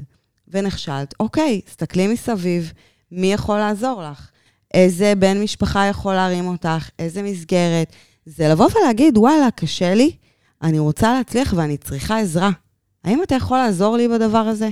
ונכשלת, 0.49 1.13
אוקיי, 1.19 1.61
תסתכלי 1.61 2.07
מסביב, 2.07 2.73
מי 3.11 3.33
יכול 3.33 3.57
לעזור 3.57 4.03
לך? 4.03 4.29
איזה 4.73 5.13
בן 5.15 5.41
משפחה 5.41 5.85
יכול 5.85 6.13
להרים 6.13 6.47
אותך? 6.47 6.89
איזה 6.99 7.21
מסגרת? 7.21 7.93
זה 8.25 8.47
לבוא 8.47 8.67
ולהגיד, 8.75 9.17
וואלה, 9.17 9.51
קשה 9.51 9.93
לי, 9.93 10.11
אני 10.61 10.79
רוצה 10.79 11.13
להצליח 11.13 11.53
ואני 11.57 11.77
צריכה 11.77 12.19
עזרה. 12.19 12.49
האם 13.03 13.23
אתה 13.23 13.35
יכול 13.35 13.57
לעזור 13.57 13.97
לי 13.97 14.07
בדבר 14.07 14.37
הזה? 14.37 14.69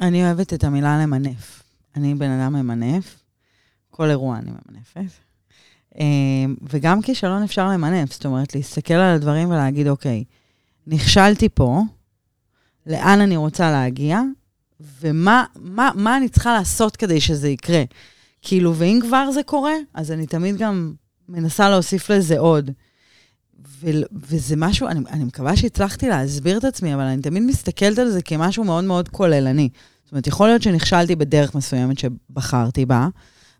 אני 0.00 0.24
אוהבת 0.24 0.54
את 0.54 0.64
המילה 0.64 1.02
למנף. 1.02 1.62
אני 1.96 2.14
בן 2.14 2.30
אדם 2.30 2.52
ממנף, 2.52 3.18
כל 3.90 4.10
אירוע 4.10 4.36
אני 4.36 4.50
ממנפת. 4.50 5.12
אה, 5.98 6.04
וגם 6.62 7.02
כישלון 7.02 7.42
אפשר 7.42 7.68
למנף, 7.68 8.12
זאת 8.12 8.26
אומרת, 8.26 8.54
להסתכל 8.54 8.94
על 8.94 9.14
הדברים 9.14 9.50
ולהגיד, 9.50 9.88
אוקיי, 9.88 10.24
נכשלתי 10.86 11.48
פה, 11.48 11.82
לאן 12.86 13.20
אני 13.20 13.36
רוצה 13.36 13.70
להגיע, 13.70 14.20
ומה 15.00 15.44
מה, 15.60 15.90
מה 15.94 16.16
אני 16.16 16.28
צריכה 16.28 16.52
לעשות 16.52 16.96
כדי 16.96 17.20
שזה 17.20 17.48
יקרה. 17.48 17.82
כאילו, 18.42 18.74
ואם 18.76 18.98
כבר 19.02 19.30
זה 19.30 19.42
קורה, 19.42 19.74
אז 19.94 20.10
אני 20.10 20.26
תמיד 20.26 20.56
גם 20.56 20.92
מנסה 21.28 21.70
להוסיף 21.70 22.10
לזה 22.10 22.38
עוד. 22.38 22.70
ו- 23.66 24.02
וזה 24.12 24.56
משהו, 24.56 24.88
אני, 24.88 25.00
אני 25.10 25.24
מקווה 25.24 25.56
שהצלחתי 25.56 26.08
להסביר 26.08 26.58
את 26.58 26.64
עצמי, 26.64 26.94
אבל 26.94 27.02
אני 27.02 27.22
תמיד 27.22 27.42
מסתכלת 27.42 27.98
על 27.98 28.10
זה 28.10 28.22
כמשהו 28.22 28.64
מאוד 28.64 28.84
מאוד 28.84 29.08
כוללני. 29.08 29.68
זאת 30.04 30.12
אומרת, 30.12 30.26
יכול 30.26 30.48
להיות 30.48 30.62
שנכשלתי 30.62 31.16
בדרך 31.16 31.54
מסוימת 31.54 31.98
שבחרתי 31.98 32.86
בה, 32.86 33.08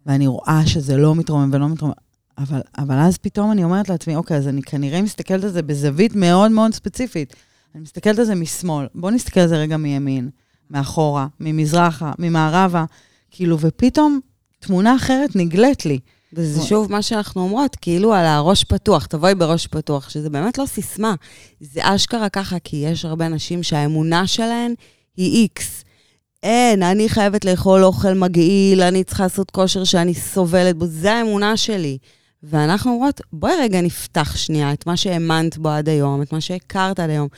ואני 0.06 0.26
רואה 0.26 0.62
שזה 0.66 0.96
לא 0.96 1.14
מתרומם 1.14 1.50
ולא 1.52 1.68
מתרומם, 1.68 1.92
אבל, 2.38 2.60
אבל 2.78 2.98
אז 2.98 3.18
פתאום 3.18 3.52
אני 3.52 3.64
אומרת 3.64 3.88
לעצמי, 3.88 4.16
אוקיי, 4.16 4.36
אז 4.36 4.48
אני 4.48 4.62
כנראה 4.62 5.02
מסתכלת 5.02 5.44
על 5.44 5.50
זה 5.50 5.62
בזווית 5.62 6.16
מאוד 6.16 6.50
מאוד 6.50 6.74
ספציפית. 6.74 7.36
אני 7.74 7.82
מסתכלת 7.82 8.18
על 8.18 8.24
זה 8.24 8.34
משמאל. 8.34 8.86
בואו 8.94 9.12
נסתכל 9.12 9.40
על 9.40 9.48
זה 9.48 9.56
רגע 9.56 9.76
מימין, 9.76 10.30
מאחורה, 10.70 11.26
ממזרחה, 11.40 12.12
ממערבה, 12.18 12.84
כאילו, 13.30 13.58
ופתאום 13.60 14.20
תמונה 14.60 14.96
אחרת 14.96 15.36
נגלית 15.36 15.86
לי. 15.86 15.98
וזה 16.32 16.62
שוב 16.62 16.92
מה 16.92 17.02
שאנחנו 17.02 17.42
אומרות, 17.42 17.76
כאילו 17.76 18.14
על 18.14 18.26
הראש 18.26 18.64
פתוח, 18.64 19.06
תבואי 19.06 19.34
בראש 19.34 19.66
פתוח, 19.66 20.08
שזה 20.08 20.30
באמת 20.30 20.58
לא 20.58 20.66
סיסמה. 20.66 21.14
זה 21.60 21.80
אשכרה 21.82 22.28
ככה, 22.28 22.58
כי 22.58 22.76
יש 22.76 23.04
הרבה 23.04 23.28
נשים 23.28 23.62
שהאמונה 23.62 24.26
שלהן 24.26 24.74
היא 25.16 25.42
איקס. 25.42 25.84
אין, 26.42 26.82
אני 26.82 27.08
חייבת 27.08 27.44
לאכול 27.44 27.84
אוכל 27.84 28.14
מגעיל, 28.14 28.82
אני 28.82 29.04
צריכה 29.04 29.22
לעשות 29.22 29.50
כושר 29.50 29.84
שאני 29.84 30.14
סובלת 30.14 30.76
בו, 30.76 30.86
זה 30.86 31.12
האמונה 31.12 31.56
שלי. 31.56 31.98
ואנחנו 32.42 32.92
אומרות, 32.92 33.20
בואי 33.32 33.52
רגע 33.60 33.80
נפתח 33.80 34.36
שנייה 34.36 34.72
את 34.72 34.86
מה 34.86 34.96
שהאמנת 34.96 35.58
בו 35.58 35.68
עד 35.68 35.88
היום, 35.88 36.22
את 36.22 36.32
מה 36.32 36.40
שהכרת 36.40 37.00
עד 37.00 37.10
היום. 37.10 37.28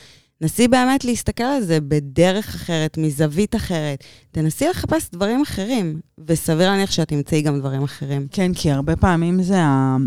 נסי 0.41 0.67
באמת 0.67 1.05
להסתכל 1.05 1.43
על 1.43 1.63
זה 1.63 1.77
בדרך 1.81 2.55
אחרת, 2.55 2.97
מזווית 2.97 3.55
אחרת. 3.55 4.03
תנסי 4.31 4.67
לחפש 4.67 5.09
דברים 5.11 5.41
אחרים, 5.41 5.99
וסביר 6.27 6.69
להניח 6.69 6.91
שאת 6.91 7.07
תמצאי 7.07 7.41
גם 7.41 7.59
דברים 7.59 7.83
אחרים. 7.83 8.27
כן, 8.31 8.53
כי 8.53 8.71
הרבה 8.71 8.95
פעמים 8.95 9.43
זה, 9.43 9.61
ה... 9.61 9.97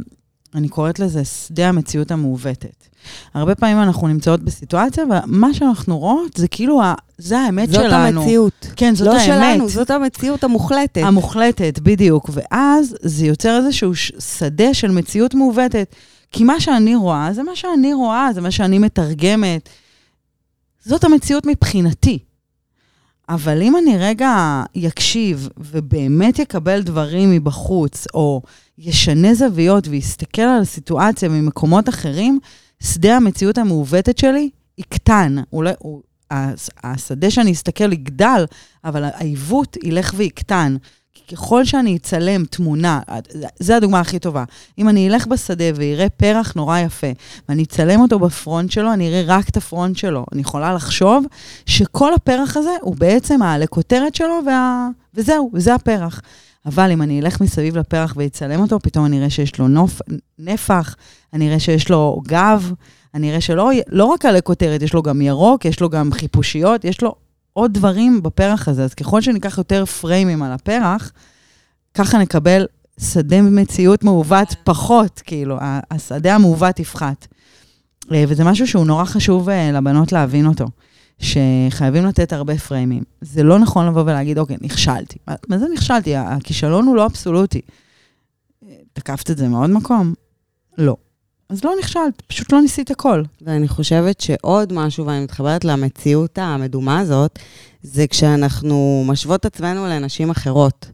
אני 0.55 0.69
קוראת 0.69 0.99
לזה 0.99 1.25
שדה 1.25 1.69
המציאות 1.69 2.11
המעוותת. 2.11 2.89
הרבה 3.35 3.55
פעמים 3.55 3.79
אנחנו 3.79 4.09
נמצאות 4.09 4.43
בסיטואציה, 4.43 5.05
ומה 5.05 5.55
שאנחנו 5.55 5.99
רואות 5.99 6.37
זה 6.37 6.49
כאילו, 6.49 6.83
ה... 6.83 6.95
זה 7.19 7.39
האמת 7.39 7.69
זאת 7.69 7.83
שלנו. 7.83 8.13
זאת 8.13 8.23
המציאות. 8.23 8.67
כן, 8.77 8.95
זאת 8.95 9.07
לא 9.07 9.13
האמת. 9.13 9.27
שלנו, 9.27 9.69
זאת 9.69 9.91
המציאות 9.91 10.45
המוחלטת. 10.45 11.03
המוחלטת, 11.05 11.79
בדיוק. 11.79 12.31
ואז 12.33 12.97
זה 13.03 13.27
יוצר 13.27 13.57
איזשהו 13.57 13.95
שדה 14.19 14.75
של 14.75 14.91
מציאות 14.91 15.35
מעוותת. 15.35 15.95
כי 16.33 16.45
מה 16.45 16.61
שאני 16.61 16.95
רואה, 16.95 17.33
זה 17.33 17.43
מה 17.43 17.57
שאני 17.57 17.95
רואה, 17.95 18.29
זה 18.35 18.41
מה 18.41 18.51
שאני 18.51 18.79
מתרגמת. 18.79 19.69
זאת 20.85 21.05
המציאות 21.05 21.47
מבחינתי. 21.47 22.19
אבל 23.29 23.63
אם 23.63 23.77
אני 23.77 23.97
רגע 23.99 24.63
יקשיב 24.75 25.49
ובאמת 25.57 26.39
יקבל 26.39 26.83
דברים 26.83 27.31
מבחוץ, 27.31 28.07
או 28.15 28.43
ישנה 28.79 29.35
זוויות 29.35 29.89
ויסתכל 29.89 30.43
על 30.43 30.63
הסיטואציה 30.63 31.29
ממקומות 31.29 31.89
אחרים, 31.89 32.39
שדה 32.83 33.17
המציאות 33.17 33.59
המעוותת 33.59 34.19
שלי 34.19 34.51
יקטן. 34.79 35.37
אולי, 35.53 35.73
הוא, 35.79 36.03
הש- 36.31 36.71
השדה 36.85 37.31
שאני 37.31 37.53
אסתכל 37.53 37.93
יגדל, 37.93 38.45
אבל 38.85 39.05
העיוות 39.05 39.77
ילך 39.85 40.13
ויקטן. 40.17 40.77
ככל 41.33 41.65
שאני 41.65 41.97
אצלם 41.97 42.45
תמונה, 42.45 43.01
זו 43.61 43.75
הדוגמה 43.75 44.01
הכי 44.01 44.19
טובה. 44.19 44.45
אם 44.79 44.89
אני 44.89 45.09
אלך 45.09 45.27
בשדה 45.27 45.65
ואראה 45.75 46.09
פרח 46.09 46.53
נורא 46.57 46.79
יפה, 46.79 47.07
ואני 47.49 47.63
אצלם 47.63 48.01
אותו 48.01 48.19
בפרונט 48.19 48.71
שלו, 48.71 48.93
אני 48.93 49.09
אראה 49.09 49.23
רק 49.27 49.49
את 49.49 49.57
הפרונט 49.57 49.97
שלו. 49.97 50.25
אני 50.33 50.41
יכולה 50.41 50.75
לחשוב 50.75 51.25
שכל 51.67 52.15
הפרח 52.15 52.57
הזה 52.57 52.71
הוא 52.81 52.97
בעצם 52.97 53.43
העלה 53.43 53.67
כותרת 53.67 54.15
שלו, 54.15 54.41
וה... 54.47 54.89
וזהו, 55.15 55.51
וזה 55.55 55.75
הפרח. 55.75 56.21
אבל 56.67 56.91
אם 56.91 57.03
אני 57.03 57.21
אלך 57.21 57.41
מסביב 57.41 57.79
לפרח 57.79 58.15
ואצלם 58.17 58.61
אותו, 58.61 58.79
פתאום 58.79 59.07
אני 59.07 59.19
אראה 59.19 59.31
שיש 59.31 59.59
לו 59.59 59.69
נוף, 59.69 60.01
נפח, 60.39 60.97
אני 61.33 61.49
אראה 61.49 61.61
שיש 61.61 61.91
לו 61.91 62.21
גב, 62.27 62.73
אני 63.15 63.31
אראה 63.31 63.41
שלא 63.41 63.71
לא 63.89 64.05
רק 64.05 64.25
עלי 64.25 64.39
יש 64.83 64.95
לו 64.95 65.03
גם 65.03 65.23
ירוק, 65.23 65.65
יש 65.65 65.81
לו 65.81 65.89
גם 65.89 66.13
חיפושיות, 66.13 66.85
יש 66.85 67.03
לו 67.03 67.15
עוד 67.59 67.73
דברים 67.73 68.23
בפרח 68.23 68.69
הזה. 68.69 68.85
אז 68.85 68.95
ככל 68.95 69.21
שניקח 69.21 69.59
יותר 69.59 69.85
פריימים 69.85 70.43
על 70.43 70.53
הפרח, 70.53 71.13
ככה 71.95 72.19
נקבל 72.19 72.67
שדה 73.01 73.43
מציאות 73.43 74.05
מעוות 74.05 74.55
פחות, 74.65 75.23
כאילו, 75.25 75.59
השדה 75.91 76.35
המעוות 76.35 76.81
יפחת. 76.81 77.27
אה, 78.13 78.25
וזה 78.29 78.45
משהו 78.45 78.67
שהוא 78.67 78.87
נורא 78.87 79.05
חשוב 79.05 79.49
אה, 79.49 79.73
לבנות 79.73 80.13
להבין 80.13 80.47
אותו, 80.47 80.67
שחייבים 81.19 82.07
לתת 82.07 82.33
הרבה 82.33 82.59
פריימים. 82.59 83.03
זה 83.21 83.43
לא 83.43 83.59
נכון 83.59 83.87
לבוא 83.87 84.03
ולהגיד, 84.03 84.39
אוקיי, 84.39 84.57
נכשלתי. 84.61 85.19
מה 85.49 85.59
זה 85.59 85.67
נכשלתי? 85.75 86.17
הכישלון 86.17 86.87
הוא 86.87 86.97
לא 86.97 87.07
אבסולוטי. 87.07 87.61
אה, 88.69 88.75
תקפת 88.93 89.31
את 89.31 89.39
זה 89.39 89.49
מעוד 89.49 89.71
מקום? 89.71 90.15
לא. 90.79 90.97
אז 91.51 91.65
לא 91.65 91.73
נכשלת, 91.81 92.23
פשוט 92.27 92.53
לא 92.53 92.61
ניסית 92.61 92.91
הכל. 92.91 93.23
ואני 93.43 93.69
חושבת 93.69 94.21
שעוד 94.21 94.73
משהו, 94.73 95.07
ואני 95.07 95.25
מתחברת 95.25 95.65
למציאות 95.65 96.39
המדומה 96.39 96.99
הזאת, 96.99 97.39
זה 97.83 98.07
כשאנחנו 98.07 99.05
משוות 99.07 99.47
עצמנו 99.47 99.87
לנשים 99.87 100.31
אחרות. 100.31 100.87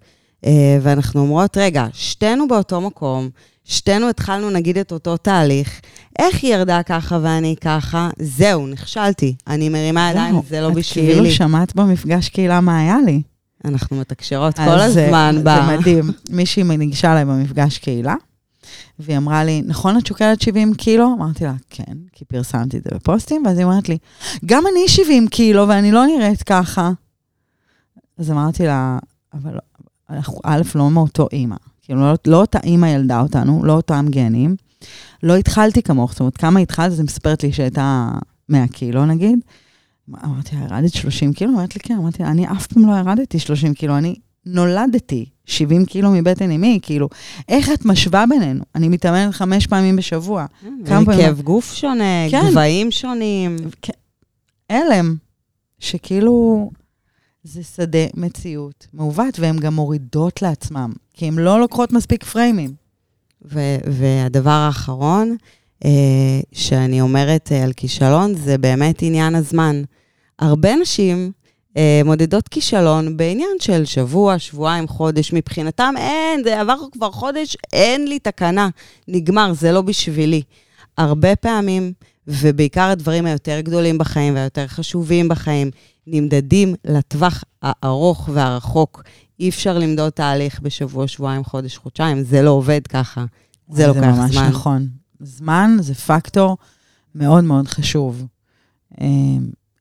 אה, 0.46 0.78
ואנחנו 0.82 1.20
אומרות, 1.20 1.56
רגע, 1.56 1.86
שתינו 1.92 2.48
באותו 2.48 2.80
מקום, 2.80 3.28
שתינו 3.64 4.08
התחלנו 4.08 4.50
נגיד 4.50 4.78
את 4.78 4.92
אותו 4.92 5.16
תהליך, 5.16 5.80
איך 6.18 6.42
היא 6.42 6.54
ירדה 6.54 6.82
ככה 6.82 7.18
ואני 7.22 7.56
ככה? 7.60 8.10
זהו, 8.18 8.66
נכשלתי. 8.66 9.34
אני 9.46 9.68
מרימה 9.68 10.10
ידיים, 10.10 10.34
זהו, 10.34 10.42
זה 10.48 10.60
לא 10.60 10.68
את 10.68 10.74
בשבילי. 10.74 11.12
כאילו 11.12 11.30
שמעת 11.30 11.74
במפגש 11.74 12.28
קהילה 12.28 12.60
מה 12.60 12.78
היה 12.78 12.96
לי. 13.06 13.22
אנחנו 13.64 13.96
מתקשרות 13.96 14.56
כל 14.56 14.80
הזמן 14.80 15.36
ב... 15.44 15.48
זה 15.48 15.76
מדהים. 15.76 16.12
מישהי 16.30 16.62
ניגשה 16.62 17.12
אליי 17.12 17.24
במפגש 17.24 17.78
קהילה, 17.78 18.14
והיא 18.98 19.16
אמרה 19.16 19.44
לי, 19.44 19.62
נכון 19.66 19.98
את 19.98 20.06
שוקלת 20.06 20.40
70 20.40 20.74
קילו? 20.74 21.14
אמרתי 21.16 21.44
לה, 21.44 21.54
כן, 21.70 21.94
כי 22.12 22.24
פרסמתי 22.24 22.78
את 22.78 22.84
זה 22.84 22.90
בפוסטים, 22.94 23.42
ואז 23.46 23.58
היא 23.58 23.64
אומרת 23.64 23.88
לי, 23.88 23.98
גם 24.44 24.64
אני 24.72 24.88
70 24.88 25.28
קילו 25.28 25.68
ואני 25.68 25.92
לא 25.92 26.06
נראית 26.06 26.42
ככה. 26.42 26.90
אז 28.18 28.30
אמרתי 28.30 28.66
לה, 28.66 28.98
אבל 29.34 29.58
אנחנו 30.10 30.40
א', 30.44 30.62
לא 30.74 30.90
מאותו 30.90 31.28
אימא. 31.32 31.56
כאילו, 31.82 32.00
לא, 32.00 32.14
לא 32.26 32.40
אותה 32.40 32.58
אימא 32.64 32.86
ילדה 32.86 33.20
אותנו, 33.20 33.64
לא 33.64 33.72
אותם 33.72 34.06
גנים. 34.10 34.56
לא 35.22 35.36
התחלתי 35.36 35.82
כמוך, 35.82 36.12
זאת 36.12 36.20
אומרת, 36.20 36.36
כמה 36.36 36.60
התחלת? 36.60 36.92
אז 36.92 36.98
היא 36.98 37.04
מספרת 37.04 37.42
לי 37.42 37.52
שהייתה 37.52 38.10
100 38.48 38.68
קילו 38.68 39.06
נגיד. 39.06 39.38
אמרתי 40.24 40.56
לה, 40.56 40.62
ירדת 40.62 40.92
30 40.92 41.32
קילו? 41.32 41.52
אמרת 41.52 41.74
לי, 41.74 41.80
כן. 41.80 41.94
אמרתי 41.94 42.22
לה, 42.22 42.30
אני 42.30 42.52
אף 42.52 42.66
פעם 42.66 42.86
לא 42.86 42.96
ירדתי 42.98 43.38
30 43.38 43.74
קילו, 43.74 43.98
אני 43.98 44.14
נולדתי 44.46 45.26
70 45.46 45.84
קילו 45.84 46.10
מבטן 46.10 46.50
אמי, 46.50 46.78
כאילו, 46.82 47.08
איך 47.48 47.70
את 47.74 47.84
משווה 47.84 48.24
בינינו? 48.28 48.64
אני 48.74 48.88
מתאמנת 48.88 49.34
חמש 49.34 49.66
פעמים 49.66 49.96
בשבוע. 49.96 50.46
כמה 50.86 51.04
פעמים- 51.04 51.20
כאב 51.20 51.40
גוף 51.40 51.72
שונה, 51.74 52.30
כן. 52.30 52.42
גבהים 52.50 52.90
שונים. 52.90 53.56
הלם, 54.70 55.16
שכאילו, 55.78 56.70
זה 57.44 57.62
שדה 57.62 57.98
מציאות 58.14 58.86
מעוות, 58.92 59.40
והן 59.40 59.56
גם 59.58 59.74
מורידות 59.74 60.42
לעצמם, 60.42 60.92
כי 61.14 61.26
הן 61.26 61.34
לא 61.38 61.60
לוקחות 61.60 61.92
מספיק 61.92 62.24
פריימים. 62.24 62.74
והדבר 63.86 64.50
האחרון 64.50 65.36
אה, 65.84 65.90
שאני 66.52 67.00
אומרת 67.00 67.52
אה, 67.52 67.64
על 67.64 67.72
כישלון, 67.72 68.34
זה 68.34 68.58
באמת 68.58 69.02
עניין 69.02 69.34
הזמן. 69.34 69.82
הרבה 70.38 70.76
נשים 70.82 71.16
אה, 71.18 71.43
מודדות 72.04 72.48
כישלון 72.48 73.16
בעניין 73.16 73.56
של 73.60 73.84
שבוע, 73.84 74.38
שבועיים, 74.38 74.88
חודש. 74.88 75.32
מבחינתם 75.32 75.94
אין, 75.96 76.44
זה 76.44 76.60
עבר 76.60 76.76
כבר 76.92 77.10
חודש, 77.10 77.56
אין 77.72 78.08
לי 78.08 78.18
תקנה. 78.18 78.68
נגמר, 79.08 79.52
זה 79.52 79.72
לא 79.72 79.82
בשבילי. 79.82 80.42
הרבה 80.98 81.36
פעמים, 81.36 81.92
ובעיקר 82.26 82.90
הדברים 82.90 83.26
היותר 83.26 83.60
גדולים 83.60 83.98
בחיים 83.98 84.34
והיותר 84.34 84.66
חשובים 84.66 85.28
בחיים, 85.28 85.70
נמדדים 86.06 86.74
לטווח 86.84 87.44
הארוך 87.62 88.28
והרחוק. 88.32 89.02
אי 89.40 89.48
אפשר 89.48 89.78
למדוד 89.78 90.12
תהליך 90.12 90.60
בשבוע, 90.60 91.08
שבועיים, 91.08 91.44
חודש, 91.44 91.76
חודשיים, 91.76 92.22
זה 92.22 92.42
לא 92.42 92.50
עובד 92.50 92.86
ככה. 92.86 93.24
זה 93.68 93.86
לוקח 93.86 94.00
זה 94.00 94.06
ממש 94.06 94.30
זמן. 94.30 94.48
נכון. 94.48 94.88
זמן 95.20 95.76
זה 95.80 95.94
פקטור 95.94 96.56
מאוד 97.14 97.44
מאוד 97.44 97.68
חשוב. 97.68 98.26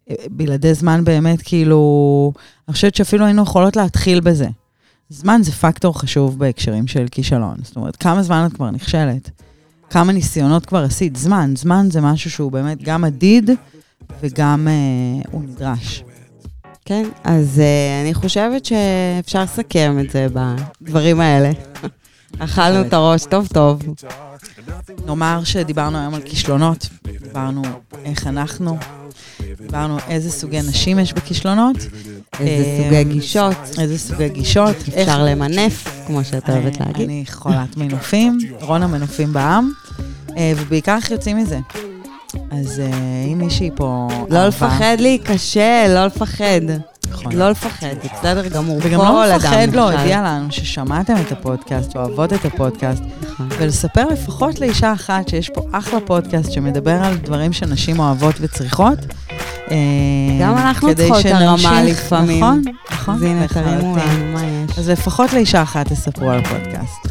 אה, 0.10 0.16
בלעדי 0.30 0.74
זמן 0.74 1.04
באמת, 1.04 1.42
כאילו, 1.42 2.32
אני 2.68 2.74
חושבת 2.74 2.96
שאפילו 2.96 3.26
היינו 3.26 3.44
יכולות 3.44 3.76
להתחיל 3.76 4.20
בזה. 4.20 4.48
זמן 5.10 5.42
זה 5.44 5.52
פקטור 5.52 6.00
חשוב 6.00 6.40
בהקשרים 6.40 6.88
של 6.88 7.06
כישלון. 7.12 7.56
זאת 7.64 7.76
אומרת, 7.76 7.96
כמה 7.96 8.24
זמן 8.24 8.46
את 8.46 8.54
כבר 8.54 8.72
נכשלת? 8.72 9.30
כמה 9.90 10.12
ניסיונות 10.12 10.66
כבר 10.66 10.84
עשית? 10.84 11.16
זמן. 11.16 11.54
זמן 11.58 11.88
זה 11.92 12.02
משהו 12.02 12.32
שהוא 12.32 12.52
באמת 12.52 12.84
גם 12.84 13.02
מדיד 13.02 13.50
וגם 14.22 14.68
אה, 14.68 15.30
הוא 15.32 15.44
נדרש. 15.44 16.04
כן, 16.86 17.10
אז 17.24 17.62
uh, 17.62 18.04
אני 18.04 18.14
חושבת 18.14 18.66
שאפשר 18.66 19.44
לסכם 19.44 19.98
את 20.00 20.10
זה 20.12 20.28
בדברים 20.82 21.20
האלה. 21.20 21.52
אכלנו 22.40 22.88
את 22.88 22.94
הראש 22.94 23.26
טוב 23.26 23.48
טוב. 23.48 23.82
נאמר 25.06 25.44
שדיברנו 25.44 25.98
היום 25.98 26.14
על 26.14 26.22
כישלונות, 26.22 26.90
דיברנו 27.24 27.62
איך 28.06 28.28
אנחנו, 28.28 28.78
דיברנו 29.66 29.98
איזה 30.10 30.32
סוגי 30.32 30.62
נשים 30.62 31.00
יש 31.00 31.14
בכישלונות, 31.14 31.78
איזה 32.40 32.64
אה, 32.64 32.84
סוגי 32.84 33.04
גישות, 33.04 33.56
איזה 33.80 33.98
סוגי 33.98 34.30
גישות, 34.30 34.76
אפשר 35.02 35.24
למנף, 35.24 36.04
כמו 36.08 36.24
שאת 36.24 36.50
אוהבת 36.50 36.82
אה, 36.82 36.86
להגיד. 36.86 37.10
אני 37.10 37.24
חולת 37.32 37.78
מנופים, 37.78 38.38
רון 38.62 38.84
המנופים 38.84 39.34
בעם, 39.34 39.72
אה, 40.38 40.54
ובעיקר 40.58 40.96
איך 40.96 41.12
יוצאים 41.12 41.38
מזה. 41.38 41.60
אז 42.52 42.82
אם 43.32 43.40
מישהי 43.40 43.70
פה... 43.76 44.08
לא 44.30 44.48
לפחד 44.48 44.96
להיכשל, 45.00 45.88
לא 45.88 46.06
לפחד. 46.06 46.62
נכון. 47.14 47.32
לא 47.36 47.50
לפחד, 47.50 47.88
זה 48.04 48.10
בסדר 48.14 48.48
גמור. 48.48 48.80
וגם 48.82 49.00
לא 49.00 49.26
לפחד. 49.26 49.68
להודיע 49.74 50.22
לנו 50.22 50.52
ששמעתם 50.52 51.14
את 51.28 51.32
הפודקאסט, 51.32 51.96
אוהבות 51.96 52.34
את 52.34 52.46
הפודקאסט, 52.46 53.04
נכון. 53.22 53.50
ולספר 53.58 54.08
לפחות 54.08 54.60
לאישה 54.60 54.94
אחת 54.94 55.28
שיש 55.28 55.50
פה 55.50 55.62
אחלה 55.72 56.00
פודקאסט 56.00 56.52
שמדבר 56.52 57.04
על 57.04 57.16
דברים 57.16 57.54
שנשים 57.54 58.00
אוהבות 58.00 58.36
וצריכות. 58.42 59.00
אה, 59.74 59.78
גם 60.42 60.58
אנחנו 60.58 60.96
צריכות 60.96 61.26
הרמה 61.26 61.58
שנמשיך- 61.58 62.06
לפעמים. 62.06 62.44
נכון, 62.44 62.62
נכון. 62.92 63.16
אז 63.16 63.24
הנה. 63.24 63.48
תרימו 63.48 63.98
לנו, 63.98 64.34
מה 64.34 64.42
יש? 64.72 64.80
אז 64.80 64.90
לפחות 64.90 65.34
לאישה 65.34 65.62
אחת 65.62 65.88
תספרו 65.88 66.30
על 66.32 66.40
הפודקאסט. 66.40 67.08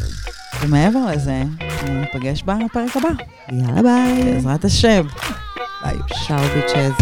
ומעבר 0.61 0.99
לזה, 1.13 1.43
ניפגש 1.89 2.43
בפרק 2.43 2.97
הבא, 2.97 3.09
יאללה 3.51 3.81
ביי. 3.81 4.33
בעזרת 4.33 4.65
השם. 4.65 5.05
ביי. 5.85 5.95
צ'או 6.27 6.37
ביצ'ז. 6.37 6.93